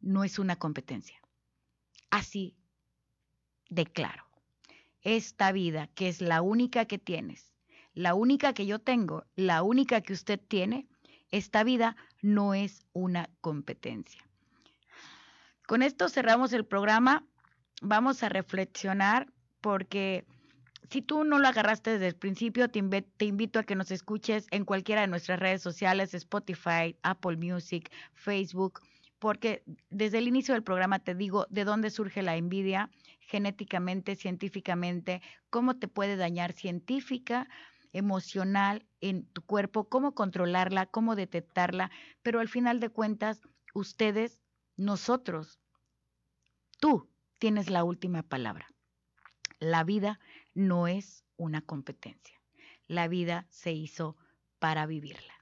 [0.00, 1.18] no es una competencia.
[2.10, 2.56] Así
[3.70, 4.24] de claro.
[5.02, 7.54] Esta vida, que es la única que tienes,
[7.94, 10.88] la única que yo tengo, la única que usted tiene,
[11.30, 14.22] esta vida no es una competencia.
[15.66, 17.24] Con esto cerramos el programa.
[17.80, 20.26] Vamos a reflexionar porque
[20.90, 22.80] si tú no lo agarraste desde el principio, te,
[23.24, 28.80] invito a que nos escuches en cualquiera de nuestras redes sociales, Spotify, Apple Music, Facebook,
[29.20, 35.22] porque desde el inicio del programa te digo de dónde surge la envidia genéticamente, científicamente,
[35.48, 37.46] cómo te puede dañar científica,
[37.92, 43.42] emocional en tu cuerpo, cómo controlarla, cómo detectarla, pero al final de cuentas,
[43.74, 44.40] ustedes,
[44.76, 45.60] nosotros,
[46.80, 48.66] tú tienes la última palabra.
[49.60, 50.18] La vida
[50.60, 52.40] no es una competencia.
[52.86, 54.16] La vida se hizo
[54.58, 55.40] para vivirla.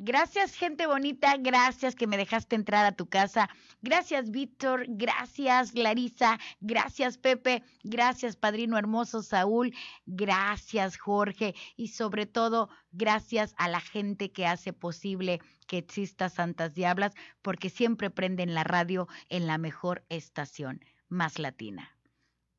[0.00, 1.36] Gracias, gente bonita.
[1.38, 3.50] Gracias que me dejaste entrar a tu casa.
[3.82, 4.84] Gracias, Víctor.
[4.86, 6.38] Gracias, Larisa.
[6.60, 7.64] Gracias, Pepe.
[7.82, 9.74] Gracias, padrino hermoso Saúl.
[10.06, 11.56] Gracias, Jorge.
[11.76, 17.68] Y sobre todo, gracias a la gente que hace posible que exista Santas Diablas, porque
[17.68, 21.98] siempre prenden la radio en la mejor estación, más latina.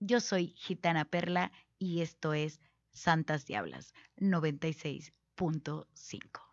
[0.02, 2.60] Yo soy Gitana Perla y esto es
[2.92, 6.49] Santas Diablas 96.5.